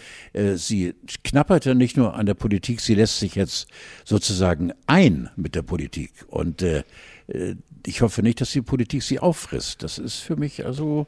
[0.57, 3.67] sie knappert ja nicht nur an der Politik, sie lässt sich jetzt
[4.05, 6.13] sozusagen ein mit der Politik.
[6.29, 6.83] Und äh,
[7.29, 7.55] äh,
[7.87, 9.83] ich hoffe nicht, dass die Politik sie auffrisst.
[9.83, 11.07] Das ist für mich also,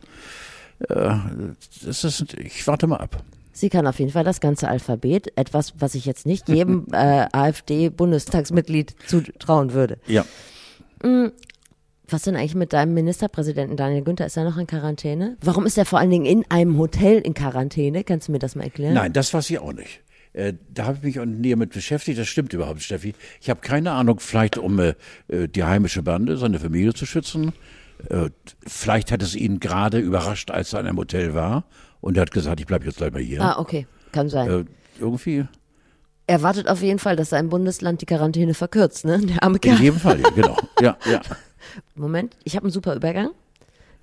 [0.89, 3.23] das ist, ich warte mal ab.
[3.53, 5.33] Sie kann auf jeden Fall das ganze Alphabet.
[5.37, 9.99] Etwas, was ich jetzt nicht jedem äh, AfD-Bundestagsmitglied zutrauen würde.
[10.07, 10.25] Ja.
[12.11, 14.27] Was denn eigentlich mit deinem Ministerpräsidenten Daniel Günther?
[14.27, 15.37] Ist er noch in Quarantäne?
[15.41, 18.05] Warum ist er vor allen Dingen in einem Hotel in Quarantäne?
[18.05, 18.95] Kannst du mir das mal erklären?
[18.95, 20.01] Nein, das weiß ich auch nicht.
[20.33, 22.19] Äh, da habe ich mich auch näher mit beschäftigt.
[22.19, 23.15] Das stimmt überhaupt, Steffi.
[23.41, 24.95] Ich habe keine Ahnung, vielleicht um äh,
[25.29, 27.53] äh, die heimische Bande, seine Familie zu schützen.
[28.09, 28.31] Äh,
[28.67, 31.65] vielleicht hat es ihn gerade überrascht, als er in einem Hotel war
[32.01, 33.41] und er hat gesagt, ich bleibe jetzt gleich mal hier.
[33.43, 33.87] Ah, okay.
[34.13, 34.49] Kann sein.
[34.51, 34.65] Äh,
[35.01, 35.47] irgendwie,
[36.27, 39.19] Er wartet auf jeden Fall, dass sein Bundesland die Quarantäne verkürzt, ne?
[39.21, 39.81] Der arme in Kerl.
[39.81, 40.57] jedem Fall, ja, genau.
[40.81, 41.21] Ja, ja.
[41.95, 43.31] Moment, ich habe einen super Übergang.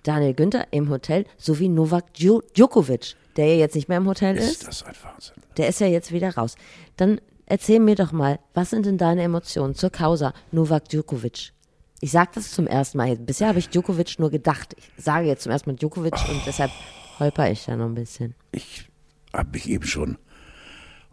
[0.04, 4.38] Daniel Günther im Hotel sowie Novak Djo- Djokovic, der ja jetzt nicht mehr im Hotel
[4.38, 4.62] ist.
[4.64, 5.34] Ist das ein Wahnsinn.
[5.58, 6.56] Der ist ja jetzt wieder raus.
[6.96, 11.52] Dann erzähl mir doch mal, was sind denn deine Emotionen zur Causa Novak Djokovic?
[12.00, 13.16] Ich sage das zum ersten Mal.
[13.18, 14.76] Bisher habe ich Djokovic nur gedacht.
[14.78, 16.72] Ich sage jetzt zum ersten Mal Djokovic und deshalb
[17.20, 18.36] holper ich da noch ein bisschen.
[18.52, 18.88] Ich
[19.34, 20.18] habe mich eben schon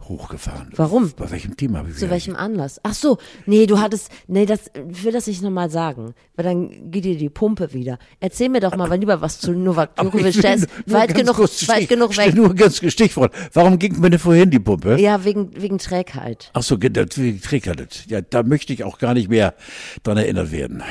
[0.01, 0.69] hochgefahren.
[0.75, 1.11] Warum?
[1.17, 2.79] Bei welchem Thema habe ich Zu welchem Anlass?
[2.83, 6.91] Ach so, nee, du hattest, nee, das, ich will das nicht nochmal sagen, weil dann
[6.91, 7.97] geht dir die Pumpe wieder.
[8.19, 11.67] Erzähl mir doch mal mal lieber was zu Novak Djokovic, der ist weit genug, kurz
[11.67, 12.35] weit Stich- genug weg.
[12.35, 13.33] Nur ganz Stichwort.
[13.53, 14.99] Warum ging mir denn vorhin die Pumpe?
[14.99, 16.51] Ja, wegen, wegen Trägheit.
[16.53, 18.05] Ach so, wie Trägheit.
[18.07, 19.55] Ja, da möchte ich auch gar nicht mehr
[20.03, 20.83] dran erinnert werden.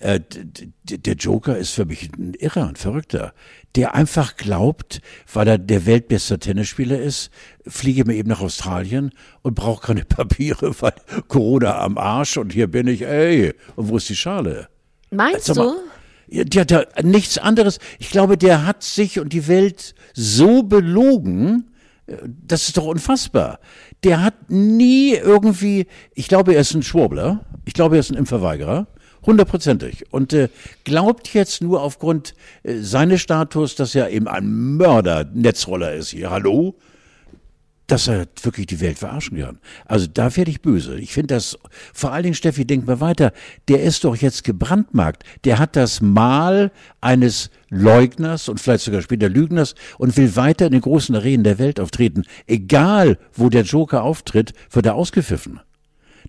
[0.00, 0.20] Äh,
[0.84, 3.32] der Joker ist für mich ein Irrer, ein Verrückter,
[3.74, 5.00] der einfach glaubt,
[5.32, 7.30] weil er der weltbeste Tennisspieler ist,
[7.66, 10.94] fliege mir eben nach Australien und brauche keine Papiere, weil
[11.26, 14.68] Corona am Arsch und hier bin ich, ey, und wo ist die Schale?
[15.10, 15.74] Meinst Sag du?
[16.30, 17.78] der, der, nichts anderes.
[17.98, 21.70] Ich glaube, der hat sich und die Welt so belogen,
[22.06, 23.58] äh, das ist doch unfassbar.
[24.04, 28.16] Der hat nie irgendwie, ich glaube, er ist ein Schwurbler, ich glaube, er ist ein
[28.18, 28.86] Impfverweigerer,
[29.28, 30.06] hundertprozentig.
[30.10, 30.48] Und äh,
[30.84, 36.30] glaubt jetzt nur aufgrund äh, seines Status, dass er eben ein Mörder-Netzroller ist hier.
[36.30, 36.74] Hallo?
[37.88, 39.60] dass er wirklich die Welt verarschen kann.
[39.86, 40.98] Also da werde ich böse.
[40.98, 41.58] Ich finde das,
[41.94, 43.32] vor allen Dingen, Steffi, denk mal weiter,
[43.66, 45.24] der ist doch jetzt gebrandmarkt.
[45.44, 46.70] Der hat das Mal
[47.00, 51.58] eines Leugners und vielleicht sogar später Lügners und will weiter in den großen Arenen der
[51.58, 52.24] Welt auftreten.
[52.46, 55.60] Egal, wo der Joker auftritt, wird er ausgepfiffen.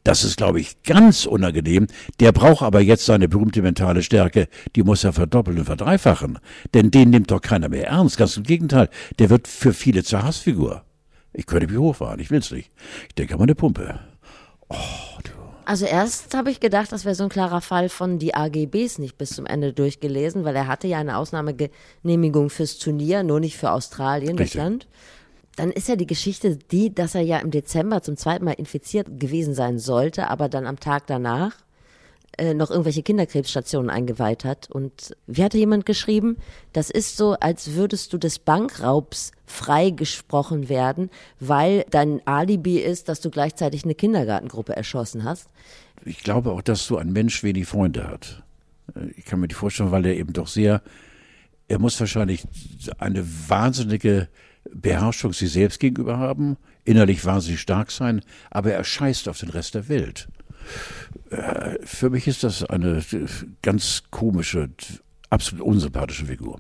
[0.03, 1.87] Das ist, glaube ich, ganz unangenehm.
[2.19, 4.47] Der braucht aber jetzt seine berühmte mentale Stärke.
[4.75, 6.39] Die muss er verdoppeln und verdreifachen.
[6.73, 8.17] Denn den nimmt doch keiner mehr ernst.
[8.17, 8.89] Ganz im Gegenteil.
[9.19, 10.83] Der wird für viele zur Hassfigur.
[11.33, 12.19] Ich könnte mich hochfahren.
[12.19, 12.71] Ich will's nicht.
[13.07, 13.99] Ich denke an meine Pumpe.
[15.65, 19.19] Also erst habe ich gedacht, das wäre so ein klarer Fall von die AGBs nicht
[19.19, 23.71] bis zum Ende durchgelesen, weil er hatte ja eine Ausnahmegenehmigung fürs Turnier, nur nicht für
[23.71, 24.61] Australien, das Richtig.
[24.61, 24.87] Land.
[25.59, 29.19] Dann ist ja die Geschichte die, dass er ja im Dezember zum zweiten Mal infiziert
[29.19, 31.51] gewesen sein sollte, aber dann am Tag danach
[32.37, 34.71] äh, noch irgendwelche Kinderkrebsstationen eingeweiht hat.
[34.71, 36.37] Und wie hatte jemand geschrieben,
[36.71, 41.09] das ist so, als würdest du des Bankraubs freigesprochen werden,
[41.41, 45.49] weil dein Alibi ist, dass du gleichzeitig eine Kindergartengruppe erschossen hast.
[46.05, 48.43] Ich glaube auch, dass so ein Mensch wenig Freunde hat.
[48.95, 50.81] Äh, Ich kann mir die vorstellen, weil er eben doch sehr,
[51.67, 52.43] er muss wahrscheinlich
[52.97, 54.29] eine wahnsinnige
[54.71, 59.75] Beherrschung sich selbst gegenüber haben, innerlich wahnsinnig stark sein, aber er scheißt auf den Rest
[59.75, 60.27] der Welt.
[61.31, 63.01] Äh, Für mich ist das eine
[63.61, 64.69] ganz komische,
[65.29, 66.59] absolut unsympathische Figur.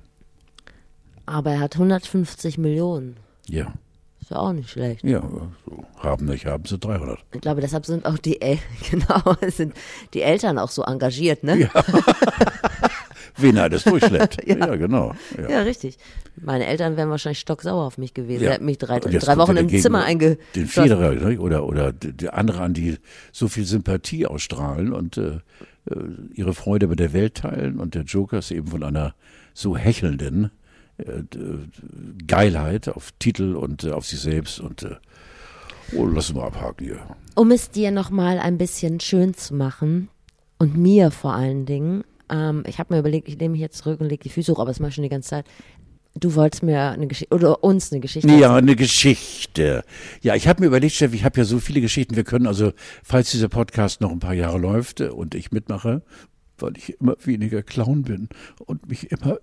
[1.25, 3.17] Aber er hat 150 Millionen.
[3.47, 3.73] Ja,
[4.21, 5.03] Ist ja auch nicht schlecht.
[5.03, 7.19] ja, so haben nicht, haben sie 300.
[7.33, 8.57] Ich glaube, deshalb sind auch die, El
[8.89, 9.73] genau, sind
[10.13, 11.57] die Eltern auch so engagiert, ne?
[11.57, 11.69] Ja.
[13.41, 14.47] Wen er das durchschleppt.
[14.47, 14.75] ja.
[14.75, 15.13] genau.
[15.37, 15.49] Ja.
[15.49, 15.97] Ja, richtig.
[16.35, 18.43] Meine Eltern wären wahrscheinlich stocksauer auf mich gewesen.
[18.43, 18.49] Ja.
[18.49, 20.67] Er hat mich drei, drei Wochen im Zimmer Den eingeschlossen.
[20.67, 21.39] Federer ne?
[21.39, 22.97] oder, oder die die andere an, die
[23.31, 25.39] so viel Sympathie ausstrahlen und äh,
[25.89, 25.95] äh,
[26.33, 27.79] ihre Freude mit der Welt teilen.
[27.79, 29.15] Und der Joker ist eben von einer
[29.53, 30.51] so hechelnden
[30.97, 31.23] äh,
[32.27, 34.59] Geilheit auf Titel und äh, auf sich selbst.
[34.59, 34.95] Und äh,
[35.93, 36.99] oh, lass mal abhaken hier.
[37.35, 40.09] Um es dir nochmal ein bisschen schön zu machen
[40.57, 44.01] und mir vor allen Dingen, ähm, ich habe mir überlegt, ich nehme mich jetzt zurück
[44.01, 45.45] und lege die Füße hoch, aber das mache ich schon die ganze Zeit.
[46.15, 48.31] Du wolltest mir eine Geschichte oder uns eine Geschichte.
[48.33, 49.83] Ja, eine Geschichte.
[50.21, 52.15] Ja, ich habe mir überlegt, Chef, ich habe ja so viele Geschichten.
[52.15, 52.73] Wir können also,
[53.03, 56.01] falls dieser Podcast noch ein paar Jahre läuft und ich mitmache,
[56.57, 58.29] weil ich immer weniger Clown bin
[58.65, 59.37] und mich immer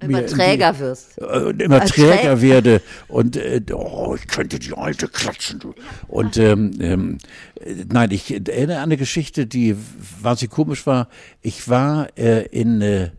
[0.00, 1.20] immer träger wirst.
[1.20, 5.58] Äh, immer Als träger Trä werde und äh, oh, ich könnte die alte klatschen.
[5.58, 5.74] Du.
[6.08, 7.18] Und ähm, ähm,
[7.88, 9.76] nein, ich erinnere an eine Geschichte, die
[10.20, 11.08] wahnsinnig komisch war.
[11.42, 13.10] Ich war äh, in äh,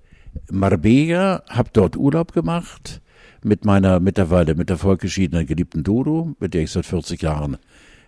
[0.49, 3.01] Marbella, habe dort Urlaub gemacht
[3.43, 7.57] mit meiner mittlerweile mit der geschiedenen geliebten Dodo, mit der ich seit 40 Jahren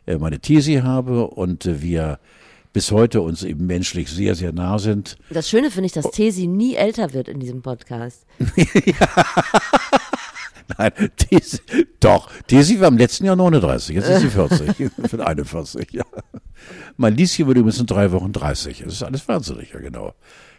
[0.05, 2.19] äh, meine Tisi habe und äh, wir
[2.73, 5.15] bis heute uns eben menschlich sehr, sehr nah sind.
[5.29, 8.25] Das Schöne finde ich, dass Tesi nie älter wird in diesem Podcast.
[10.77, 11.59] Nein, Tesi,
[11.99, 16.03] doch, Tesi war im letzten Jahr 39, jetzt ist sie 40, für 41, ja.
[16.97, 20.15] Mein Lieschen wird übrigens in drei Wochen 30, das ist alles wahnsinnig, ja genau.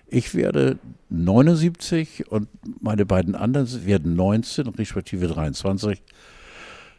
[0.06, 2.48] Ich werde 79 und
[2.80, 6.02] meine beiden anderen werden 19, respektive 23.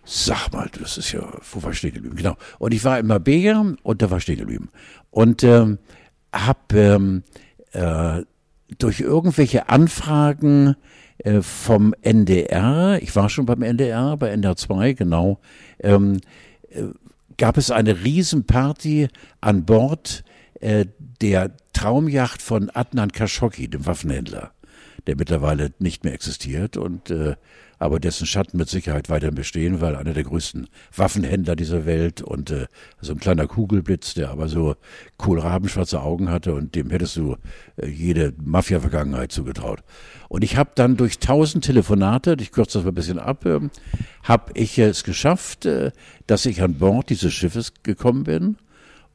[0.05, 2.15] Sag mal, das ist ja, wo war ich geblieben?
[2.15, 2.37] Genau.
[2.59, 4.69] Und ich war in Marbella und da war ich geblieben.
[5.09, 5.79] Und ähm,
[6.31, 7.23] hab ähm,
[7.71, 8.21] äh,
[8.77, 10.75] durch irgendwelche Anfragen
[11.17, 15.39] äh, vom NDR, ich war schon beim NDR, bei NDR 2, genau,
[15.79, 16.19] ähm,
[16.69, 16.83] äh,
[17.37, 19.07] gab es eine Riesenparty
[19.41, 20.23] an Bord
[20.61, 20.85] äh,
[21.21, 24.51] der Traumjacht von Adnan Khashoggi, dem Waffenhändler,
[25.07, 27.35] der mittlerweile nicht mehr existiert und äh,
[27.85, 32.51] aber dessen Schatten mit Sicherheit weiterhin bestehen, weil einer der größten Waffenhändler dieser Welt und
[32.51, 32.67] äh,
[32.99, 34.75] so ein kleiner Kugelblitz, der aber so
[35.17, 37.37] kohlrabenschwarze Augen hatte und dem hättest du
[37.77, 39.83] äh, jede Mafia-Vergangenheit zugetraut.
[40.27, 43.59] Und ich habe dann durch tausend Telefonate, ich kürze das mal ein bisschen ab, äh,
[44.23, 45.91] habe ich es geschafft, äh,
[46.27, 48.57] dass ich an Bord dieses Schiffes gekommen bin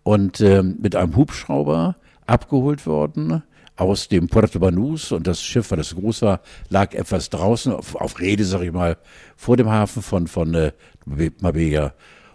[0.02, 1.96] und äh, mit einem Hubschrauber
[2.30, 3.42] abgeholt worden
[3.76, 7.94] aus dem Puerto Banús und das Schiff, weil das groß war, lag etwas draußen auf,
[7.94, 8.98] auf Rede, sag ich mal,
[9.36, 10.72] vor dem Hafen von von äh,
[11.40, 11.94] Marbella.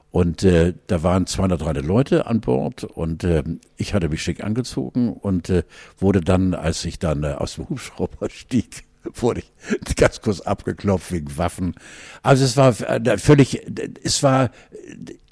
[0.10, 3.44] Und äh, da waren 200, 300 Leute an Bord und äh,
[3.76, 5.64] ich hatte mich schick angezogen und äh,
[6.00, 11.12] wurde dann, als ich dann äh, aus dem Hubschrauber stieg, wurde ich ganz kurz abgeklopft
[11.12, 11.76] wegen Waffen.
[12.24, 13.62] Also es war äh, völlig,
[14.04, 14.52] es war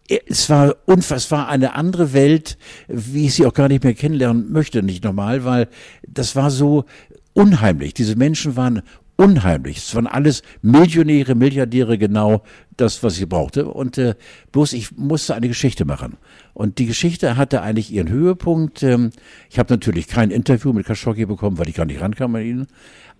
[0.08, 4.84] es war unfassbar eine andere Welt, wie ich sie auch gar nicht mehr kennenlernen möchte,
[4.84, 5.70] nicht normal, weil
[6.08, 6.86] das war so
[7.34, 7.93] unheimlich.
[7.93, 8.82] Diese Menschen waren
[9.16, 9.78] unheimlich.
[9.78, 12.43] Es waren alles Millionäre, Milliardäre, genau
[12.78, 13.68] das, was ich brauchte.
[13.68, 14.16] Und äh,
[14.51, 16.18] bloß ich musste eine Geschichte machen.
[16.54, 18.84] Und die Geschichte hatte eigentlich ihren Höhepunkt.
[18.84, 19.12] Ähm,
[19.49, 22.68] ich habe natürlich kein Interview mit Khashoggi bekommen, weil ich gar nicht rankam an ihn.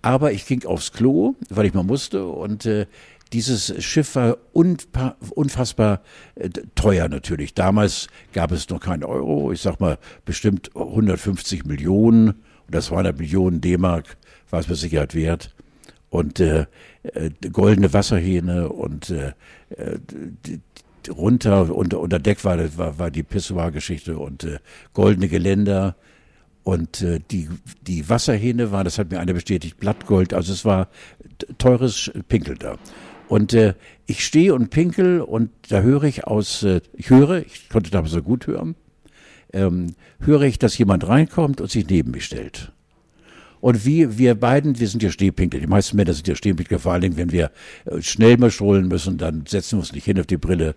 [0.02, 2.26] Aber ich ging aufs Klo, weil ich mal musste.
[2.26, 2.86] Und äh,
[3.32, 6.02] dieses Schiff war unfassbar
[6.34, 7.54] äh, teuer natürlich.
[7.54, 9.52] Damals gab es noch keinen Euro.
[9.52, 14.16] Ich sag mal bestimmt 150 Millionen oder 200 Millionen D-Mark
[14.50, 15.54] war es mit Sicherheit wert.
[16.10, 16.66] Und äh,
[17.02, 19.32] äh, goldene Wasserhähne und äh,
[19.70, 19.98] äh
[21.10, 24.58] runter unter, unter Deck war, war, war die Pissoir-Geschichte und äh,
[24.94, 25.96] goldene Geländer.
[26.62, 27.48] Und äh, die,
[27.82, 30.32] die Wasserhähne waren, das hat mir einer bestätigt, Blattgold.
[30.32, 30.88] Also es war
[31.58, 32.78] teures Pinkel da.
[33.28, 33.74] Und äh,
[34.06, 38.12] ich stehe und pinkel und da höre ich aus, äh, ich höre, ich konnte damals
[38.12, 38.74] so gut hören,
[39.52, 42.72] ähm, höre ich, dass jemand reinkommt und sich neben mich stellt.
[43.60, 45.58] Und wie wir beiden, wir sind ja Stehpinkel.
[45.58, 47.50] Die meisten Männer sind ja Stehpinkel, vor allen Dingen, wenn wir
[47.86, 50.74] äh, schnell mal strollen müssen, dann setzen wir uns nicht hin auf die Brille,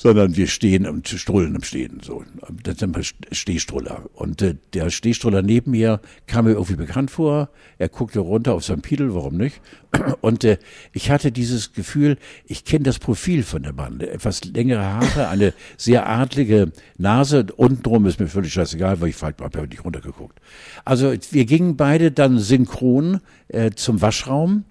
[0.00, 1.98] sondern wir stehen und strullen im Stehen.
[2.04, 2.22] So,
[2.62, 4.04] das sind wir Stehstruller.
[4.14, 7.48] Und äh, der Stehstruller neben mir kam mir irgendwie bekannt vor.
[7.78, 9.60] Er guckte runter auf sein Piedel, warum nicht?
[10.20, 10.58] Und äh,
[10.92, 13.98] ich hatte dieses Gefühl, ich kenne das Profil von dem Mann.
[13.98, 17.46] Etwas längere Haare, eine sehr adlige Nase.
[17.56, 20.38] Untenrum ist mir völlig scheißegal, weil ich halt habe nicht runtergeguckt.
[20.84, 23.18] Also wir gingen beide dann synchron
[23.48, 24.62] äh, zum Waschraum.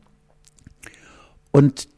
[1.51, 1.89] Und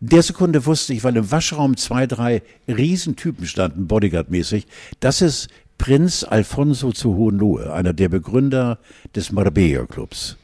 [0.00, 4.66] der Sekunde wusste ich, weil im Waschraum zwei, drei Riesentypen standen, Bodyguard-mäßig,
[5.00, 8.78] das ist Prinz Alfonso zu Hohenlohe, einer der Begründer
[9.14, 10.36] des Marbella-Clubs.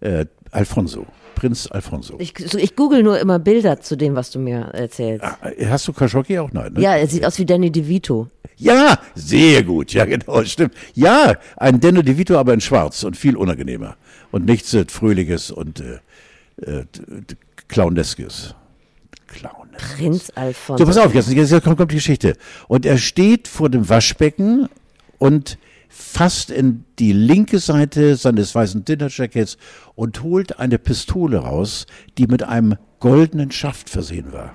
[0.00, 1.06] Äh, Alfonso.
[1.34, 2.16] Prinz Alfonso.
[2.18, 5.22] Ich, ich google nur immer Bilder zu dem, was du mir erzählst.
[5.22, 6.50] Ah, hast du Khashoggi auch?
[6.52, 6.80] Nein, ne?
[6.80, 8.28] Ja, er sieht aus wie Danny DeVito.
[8.56, 9.92] Ja, sehr gut.
[9.92, 10.72] Ja, genau, stimmt.
[10.94, 13.96] Ja, ein Danny DeVito, aber in schwarz und viel unangenehmer.
[14.32, 15.98] Und nichts äh, Fröhliches und äh,
[16.62, 16.84] äh,
[17.68, 18.54] Clowneskes.
[19.26, 19.68] Clown.
[19.76, 20.84] Prinz Alfonso.
[20.84, 22.36] So, pass auf, jetzt, jetzt kommt, kommt die Geschichte.
[22.68, 24.68] Und er steht vor dem Waschbecken
[25.18, 25.58] und
[25.88, 29.56] fasst in die linke Seite seines weißen Dinnerjackets
[29.94, 31.86] und holt eine Pistole raus,
[32.18, 34.54] die mit einem goldenen Schaft versehen war.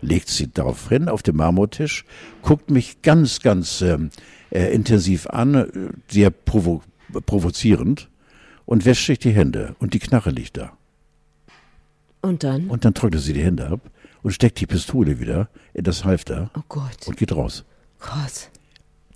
[0.00, 2.04] Legt sie darauf hin auf dem Marmortisch,
[2.42, 4.10] guckt mich ganz, ganz ähm,
[4.50, 6.82] äh, intensiv an, sehr provo
[7.24, 8.10] provozierend
[8.64, 10.76] und wäscht sich die Hände und die Knarre liegt da.
[12.22, 12.68] Und dann?
[12.68, 13.80] Und dann trocknet sie die Hände ab
[14.22, 17.06] und steckt die Pistole wieder in das Halfter Oh Gott.
[17.06, 17.64] und geht raus.
[18.00, 18.50] Gott.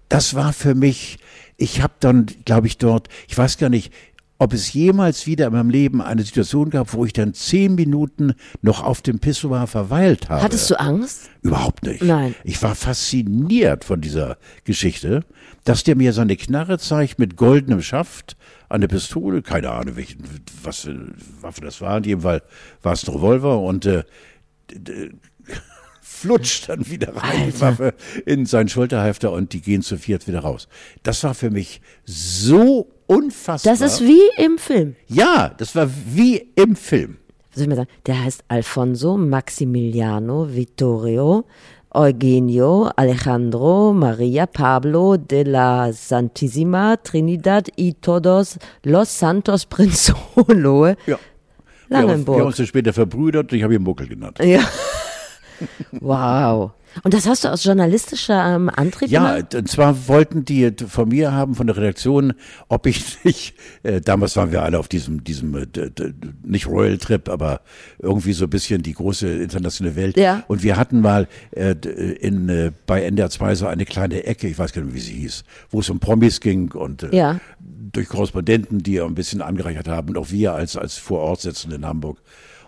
[0.09, 1.19] Das war für mich,
[1.57, 3.93] ich habe dann, glaube ich, dort, ich weiß gar nicht,
[4.41, 8.33] ob es jemals wieder in meinem Leben eine Situation gab, wo ich dann zehn Minuten
[8.63, 10.43] noch auf dem Pissoir verweilt habe.
[10.43, 11.29] Hattest du Angst?
[11.43, 12.03] Überhaupt nicht.
[12.03, 12.35] Nein.
[12.43, 15.27] Ich war fasziniert von dieser Geschichte,
[15.65, 18.39] dass der mir seine Knarre zeigt mit goldenem Schaft,
[18.71, 20.25] eine Pistole, keine Ahnung, welchen,
[20.63, 21.13] was für eine
[21.43, 21.99] Waffe das war.
[21.99, 22.43] In jedem Fall
[22.81, 24.05] war es ein Revolver und äh,
[26.01, 27.93] flutscht dann wieder rein, die Waffe
[28.25, 30.67] in seinen Schulterhalfter und die gehen zu viert wieder raus.
[31.03, 33.73] Das war für mich so unfassbar.
[33.73, 34.97] Das ist wie im Film.
[35.09, 37.17] ja, das war wie im Film.
[37.51, 37.91] Was soll ich mal sagen?
[38.07, 41.45] Der heißt Alfonso Maximiliano Vittorio
[41.93, 51.17] Eugenio Alejandro Maria Pablo de la Santissima Trinidad y Todos Los Santos Prinzoloe Ja.
[51.17, 51.19] Wir haben,
[51.89, 52.45] wir haben Langenburg.
[52.47, 54.39] uns später verbrüdert und ich habe ihn Muckel genannt.
[54.43, 54.61] Ja.
[56.01, 56.71] Wow.
[57.05, 59.55] Und das hast du aus journalistischer ähm, Antrieb Ja, gemacht?
[59.55, 62.33] und zwar wollten die von mir haben, von der Redaktion,
[62.69, 65.67] ob ich nicht, äh, damals waren wir alle auf diesem, diesem, äh,
[66.43, 67.61] nicht Royal Trip, aber
[67.99, 70.17] irgendwie so ein bisschen die große internationale Welt.
[70.17, 70.43] Ja.
[70.49, 74.59] Und wir hatten mal äh, in, äh, bei NDR 2 so eine kleine Ecke, ich
[74.59, 77.41] weiß gar nicht, wie sie hieß, wo es um Promis ging und äh, Ja.
[77.93, 81.77] durch Korrespondenten, die ein bisschen angereichert haben und auch wir als, als vor Ort sitzende
[81.77, 82.19] in Hamburg.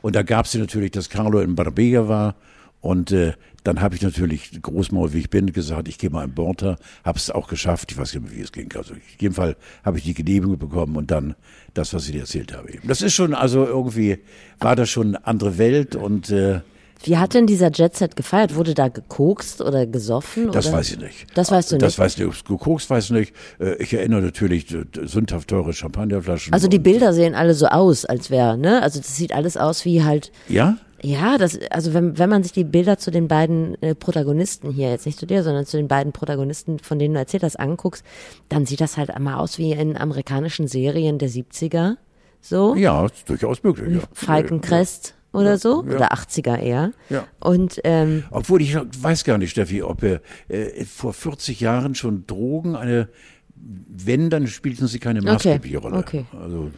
[0.00, 2.34] Und da gab es natürlich, dass Carlo in Marbella war
[2.80, 3.34] und äh,
[3.64, 7.18] dann habe ich natürlich, großmaul wie ich bin, gesagt, ich gehe mal in Borta, habe
[7.18, 8.72] es auch geschafft, ich weiß nicht mehr, wie es ging.
[8.76, 11.34] Also in jedem Fall habe ich die Genehmigung bekommen und dann
[11.74, 12.72] das, was ich dir erzählt habe.
[12.72, 12.88] eben.
[12.88, 14.18] Das ist schon, also irgendwie
[14.58, 16.60] war das schon eine andere Welt und äh,
[17.04, 18.54] Wie hat denn dieser Jet-Set gefeiert?
[18.54, 20.50] Wurde da gekokst oder gesoffen?
[20.52, 20.76] Das oder?
[20.78, 21.26] weiß ich nicht.
[21.34, 21.98] Das weißt du Das nicht.
[21.98, 22.44] weiß ich nicht.
[22.46, 23.34] Gekokst weiß ich nicht.
[23.58, 24.66] Äh, Ich erinnere natürlich
[25.04, 26.52] sündhaft teure Champagnerflaschen.
[26.52, 28.82] Also die Bilder sehen alle so aus, als wäre, ne?
[28.82, 30.76] Also das sieht alles aus wie halt Ja?
[31.02, 34.90] Ja, das, also wenn, wenn man sich die Bilder zu den beiden äh, Protagonisten hier,
[34.90, 38.04] jetzt nicht zu dir, sondern zu den beiden Protagonisten, von denen du erzählt hast, anguckst,
[38.48, 41.96] dann sieht das halt einmal aus wie in amerikanischen Serien der 70er.
[42.40, 42.74] So.
[42.76, 43.96] Ja, ist durchaus möglich.
[43.96, 44.02] Ja.
[44.12, 45.84] Falkencrest oder so.
[45.88, 45.96] ja.
[45.96, 46.92] Oder 80er eher.
[47.08, 47.26] Ja.
[47.40, 52.26] Und ähm, Obwohl ich weiß gar nicht, Steffi, ob er äh, vor 40 Jahren schon
[52.26, 53.08] Drogen eine,
[53.54, 55.96] wenn, dann spielten sie keine maßgebliche Rolle.
[55.96, 56.26] okay.
[56.40, 56.70] Also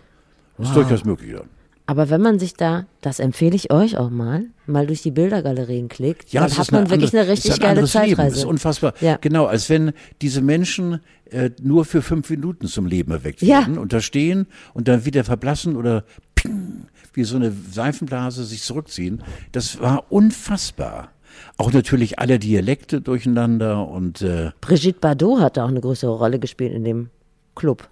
[0.58, 1.32] ist durchaus möglich.
[1.32, 1.42] Ja.
[1.86, 5.88] Aber wenn man sich da, das empfehle ich euch auch mal, mal durch die Bildergalerien
[5.88, 7.86] klickt, Ja, dann hat ist man eine wirklich andere- eine richtig ist ein geile Leben.
[7.88, 8.28] Zeitreise.
[8.30, 8.94] Das ist unfassbar.
[9.00, 9.18] Ja.
[9.20, 13.60] Genau, als wenn diese Menschen äh, nur für fünf Minuten zum Leben erweckt Ja.
[13.60, 16.04] werden und da stehen und dann wieder verblassen oder
[16.34, 19.22] ping, wie so eine Seifenblase sich zurückziehen.
[19.52, 21.10] Das war unfassbar.
[21.58, 26.38] Auch natürlich alle Dialekte durcheinander und äh, Brigitte Bardot hat da auch eine größere Rolle
[26.38, 27.10] gespielt in dem
[27.56, 27.88] Club.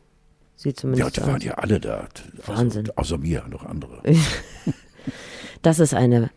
[0.63, 1.27] Sieht ja, zumindest die aus.
[1.27, 2.09] waren ja alle da.
[2.47, 2.87] Wahnsinn.
[2.91, 4.03] Außer, außer mir, noch andere.
[5.63, 6.31] Das ist eine.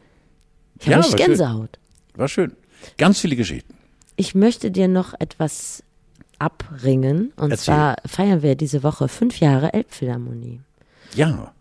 [0.79, 1.17] Ich habe Ja, war schön.
[1.17, 1.79] Gänsehaut.
[2.15, 2.51] War schön.
[2.97, 3.73] Ganz viele Geschichten.
[4.17, 5.83] Ich möchte dir noch etwas
[6.39, 7.31] abringen.
[7.35, 7.65] Und Erzähl.
[7.73, 10.61] zwar feiern wir diese Woche fünf Jahre Elbphilharmonie.
[11.15, 11.53] Ja.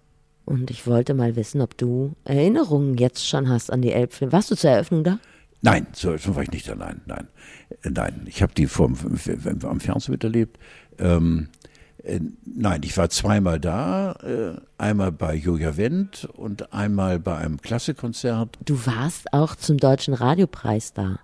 [0.44, 4.32] Und ich wollte mal wissen, ob du Erinnerungen jetzt schon hast an die Elbphilharmonie.
[4.36, 5.18] Warst du zur Eröffnung da?
[5.62, 7.00] Nein, zur Eröffnung war ich nicht allein.
[7.06, 7.28] Nein,
[7.82, 8.24] Äh, nein.
[8.26, 8.94] Ich habe die vom,
[9.62, 10.58] am Fernsehen miterlebt.
[10.98, 11.53] Ähm, äh,
[12.44, 14.12] nein, ich war zweimal da.
[14.22, 18.58] Äh, einmal bei Julia Wendt und einmal bei einem Klassikkonzert.
[18.64, 21.18] Du warst auch zum Deutschen Radiopreis da.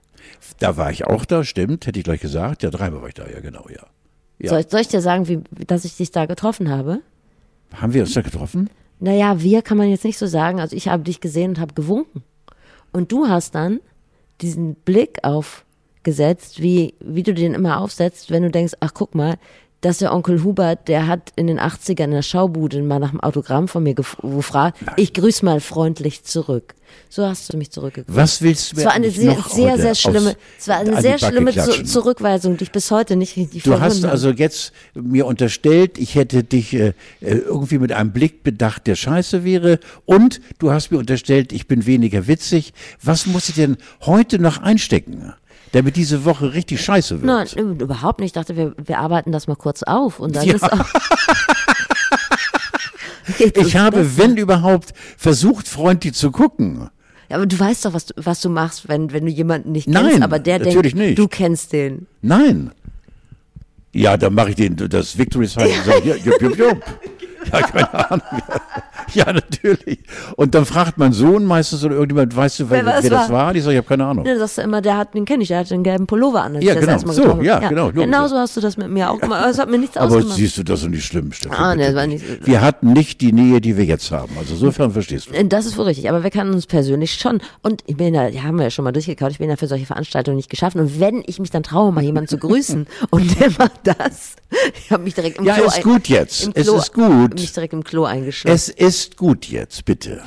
[0.59, 2.63] Da war ich auch da, stimmt, hätte ich gleich gesagt.
[2.63, 3.87] Ja, dreimal war ich da, ja, genau, ja.
[4.39, 4.51] Ja.
[4.51, 7.01] Soll, soll ich dir sagen, wie, dass ich dich da getroffen habe?
[7.75, 8.71] Haben wir uns da getroffen?
[8.99, 10.61] Naja, wir kann man jetzt nicht so sagen.
[10.61, 12.23] Also ich habe dich gesehen und habe gewunken.
[12.93, 13.81] Und du hast dann
[14.41, 19.37] diesen Blick aufgesetzt, wie, wie du den immer aufsetzt, wenn du denkst, ach guck mal,
[19.81, 23.21] dass der Onkel Hubert, der hat in den 80ern in der Schaubude mal nach einem
[23.21, 26.75] Autogramm von mir gef- gefragt, ich grüß mal freundlich zurück.
[27.09, 28.17] So hast du mich zurückgegrüßt.
[28.17, 31.19] Was willst du mir Es war eine sehr, sehr, sehr schlimme, es war eine sehr
[31.19, 31.85] schlimme Zu?
[31.85, 36.43] Zurückweisung, die ich bis heute nicht richtig Du hast also jetzt mir unterstellt, ich hätte
[36.43, 36.89] dich äh,
[37.21, 39.79] äh, irgendwie mit einem Blick bedacht, der scheiße wäre.
[40.05, 42.73] Und du hast mir unterstellt, ich bin weniger witzig.
[43.03, 45.33] Was muss ich denn heute noch einstecken,
[45.73, 47.25] damit diese Woche richtig scheiße wird?
[47.25, 48.29] Nein, überhaupt nicht.
[48.29, 50.55] Ich dachte, wir, wir arbeiten das mal kurz auf und dann Ja.
[50.55, 50.79] ist auch.
[53.55, 56.91] Ich habe, wenn überhaupt, versucht, freundlich zu gucken.
[57.29, 59.89] Ja, aber du weißt doch, was du, was du machst, wenn, wenn du jemanden nicht
[59.89, 61.19] Nein, kennst, aber der natürlich denkt, nicht.
[61.19, 62.07] du kennst den.
[62.23, 62.73] Nein.
[63.93, 66.85] Ja, dann mache ich den, das Victory Sign und sage, jupp, jupp, jupp.
[67.53, 68.23] Ja, keine Ahnung.
[69.15, 69.99] Ja, natürlich.
[70.37, 73.47] Und dann fragt mein Sohn meistens oder irgendjemand, weißt du, wer, Wer wer, das war?
[73.47, 73.55] war?
[73.55, 74.25] Ich sage, ich habe keine Ahnung.
[74.25, 76.57] Ne, sagst du immer, der hat, den kenne ich, der hat den gelben Pullover an.
[76.57, 76.99] als Ja, ich genau.
[76.99, 77.69] So, ja, habe.
[77.69, 77.91] genau.
[77.93, 79.45] Genau so hast du das mit mir auch gemacht.
[79.45, 80.37] Das hat mir nichts Aber ausgemacht.
[80.37, 81.57] siehst du, das ist nicht schlimm, Stefan.
[81.59, 84.33] Ah, nee, bitte das war nicht- Wir hatten nicht die Nähe, die wir jetzt haben.
[84.39, 85.35] Also insofern verstehst du.
[85.35, 87.41] Äh, Das ist wohl richtig, aber wir kennen uns persönlich schon.
[87.63, 89.67] Und ich bin ja, ja, haben wir ja schon mal durchgekaut, ich bin ja für
[89.67, 90.81] solche Veranstaltungen nicht geschaffen.
[90.81, 94.37] Und wenn ich mich dann traue, mal jemanden zu grüßen und der macht das,
[94.85, 96.51] ich habe mich direkt im Ja, Klo ist ein- gut jetzt.
[96.55, 97.35] Es ist gut.
[97.35, 98.73] Mich direkt im Klo eingeschlossen.
[98.91, 100.21] Ist gut jetzt, bitte.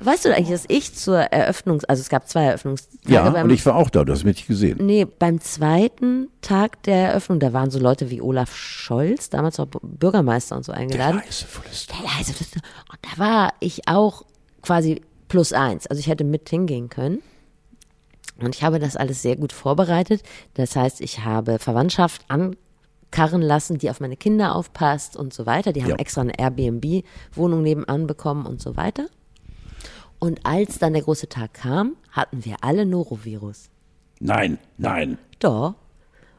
[0.00, 3.50] weißt du eigentlich, dass ich zur Eröffnungs-, also es gab zwei Eröffnungstage Ja, beim, und
[3.50, 4.84] ich war auch da, du hast mich nicht gesehen.
[4.84, 9.68] Nee, beim zweiten Tag der Eröffnung, da waren so Leute wie Olaf Scholz, damals auch
[9.80, 11.22] Bürgermeister und so eingeladen.
[11.24, 11.96] Leisevolle Star.
[12.02, 12.60] Der leise Flüster.
[12.92, 14.26] Und da war ich auch
[14.60, 15.86] quasi plus eins.
[15.86, 17.22] Also ich hätte mit hingehen können.
[18.38, 20.22] Und ich habe das alles sehr gut vorbereitet.
[20.54, 22.22] Das heißt, ich habe Verwandtschaft
[23.14, 25.72] ankarren lassen, die auf meine Kinder aufpasst und so weiter.
[25.72, 25.96] Die haben Ja.
[25.96, 29.06] extra eine Airbnb-Wohnung nebenan bekommen und so weiter.
[30.18, 33.70] Und als dann der große Tag kam, hatten wir alle Norovirus.
[34.20, 35.18] Nein, nein.
[35.38, 35.74] Doch.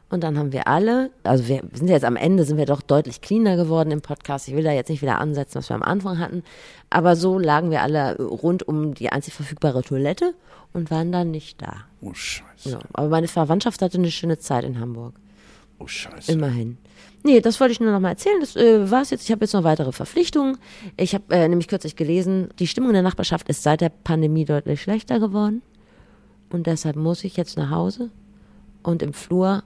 [0.08, 3.20] Und dann haben wir alle, also wir sind jetzt am Ende, sind wir doch deutlich
[3.20, 4.46] cleaner geworden im Podcast.
[4.46, 6.44] Ich will da jetzt nicht wieder ansetzen, was wir am Anfang hatten.
[6.90, 10.34] Aber so lagen wir alle rund um die einzig verfügbare Toilette
[10.72, 11.74] und waren dann nicht da.
[12.02, 12.70] Oh Scheiße.
[12.70, 15.14] Ja, aber meine Verwandtschaft hatte eine schöne Zeit in Hamburg.
[15.78, 16.32] Oh Scheiße.
[16.32, 16.78] Immerhin.
[17.22, 18.40] Nee, das wollte ich nur noch mal erzählen.
[18.40, 19.24] Das äh, war's jetzt.
[19.24, 20.58] Ich habe jetzt noch weitere Verpflichtungen.
[20.96, 24.44] Ich habe äh, nämlich kürzlich gelesen, die Stimmung in der Nachbarschaft ist seit der Pandemie
[24.44, 25.62] deutlich schlechter geworden.
[26.50, 28.10] Und deshalb muss ich jetzt nach Hause
[28.82, 29.64] und im Flur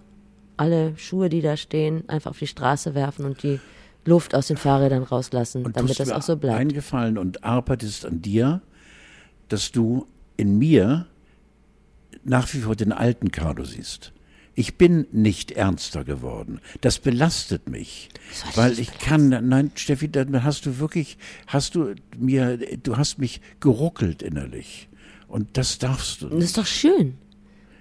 [0.56, 3.60] alle Schuhe, die da stehen, einfach auf die Straße werfen und die
[4.06, 6.58] Luft aus den Fahrrädern rauslassen, Und damit das auch so bleibt.
[6.58, 8.62] eingefallen und arbeitest an dir,
[9.48, 10.06] dass du
[10.38, 11.06] in mir
[12.24, 14.12] nach wie vor den alten Carlo siehst.
[14.60, 16.60] Ich bin nicht ernster geworden.
[16.82, 18.10] Das belastet mich,
[18.44, 19.30] dich weil das ich kann.
[19.48, 24.90] Nein, Steffi, dann hast du wirklich, hast du mir, du hast mich geruckelt innerlich.
[25.28, 26.44] Und das darfst du Das nicht.
[26.44, 27.14] ist doch schön.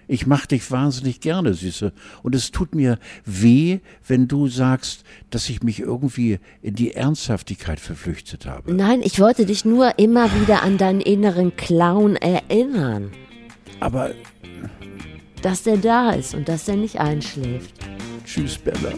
[0.08, 1.92] Ich mach dich wahnsinnig gerne, Süße.
[2.24, 7.82] Und es tut mir weh, wenn du sagst, dass ich mich irgendwie in die Ernsthaftigkeit
[7.82, 8.74] verflüchtet habe.
[8.74, 13.12] Nein, ich wollte dich nur immer wieder an deinen inneren Clown erinnern.
[13.82, 14.12] Aber
[15.42, 17.74] dass der da ist und dass der nicht einschläft.
[18.26, 18.94] Tschüss, Bella.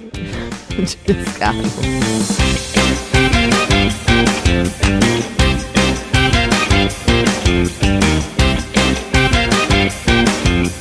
[0.78, 1.70] Tschüss, Carlo.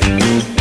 [0.00, 0.59] Thank